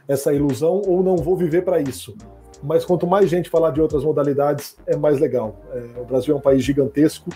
[0.09, 2.15] essa ilusão ou não vou viver para isso.
[2.63, 5.55] Mas quanto mais gente falar de outras modalidades, é mais legal.
[5.71, 7.29] É, o Brasil é um país gigantesco,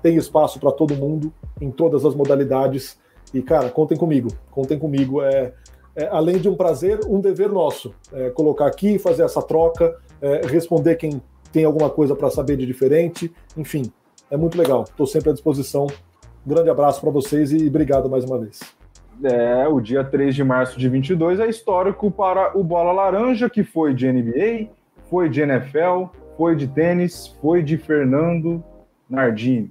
[0.00, 2.96] tem espaço para todo mundo em todas as modalidades.
[3.34, 5.20] E cara, contem comigo, contem comigo.
[5.22, 5.52] É,
[5.96, 7.92] é além de um prazer, um dever nosso.
[8.12, 11.20] É, colocar aqui, fazer essa troca, é, responder quem
[11.52, 13.30] tem alguma coisa para saber de diferente.
[13.56, 13.92] Enfim,
[14.30, 14.84] é muito legal.
[14.84, 15.88] Estou sempre à disposição
[16.46, 18.60] grande abraço para vocês e obrigado mais uma vez.
[19.22, 23.62] É, o dia 3 de março de 22 é histórico para o Bola Laranja, que
[23.62, 24.70] foi de NBA,
[25.10, 28.64] foi de NFL, foi de tênis, foi de Fernando
[29.08, 29.70] Nardini.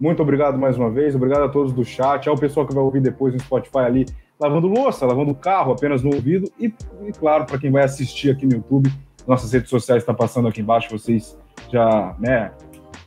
[0.00, 3.00] Muito obrigado mais uma vez, obrigado a todos do chat, ao pessoal que vai ouvir
[3.00, 4.06] depois no Spotify ali,
[4.38, 6.72] lavando louça, lavando carro apenas no ouvido, e,
[7.06, 8.92] e claro, para quem vai assistir aqui no YouTube,
[9.26, 11.36] nossas redes sociais estão tá passando aqui embaixo, vocês
[11.70, 12.52] já, né,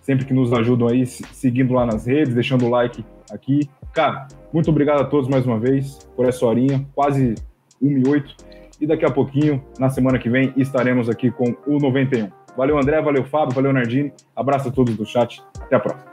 [0.02, 3.70] sempre que nos ajudam aí, seguindo lá nas redes, deixando o like aqui.
[3.94, 7.36] Cara, muito obrigado a todos mais uma vez por essa horinha, quase
[7.82, 8.36] 1 e 8.
[8.82, 12.30] E daqui a pouquinho, na semana que vem, estaremos aqui com o 91.
[12.58, 14.12] Valeu, André, valeu, Fábio, valeu, Nardini.
[14.36, 15.42] Abraço a todos do chat.
[15.60, 16.11] Até a próxima.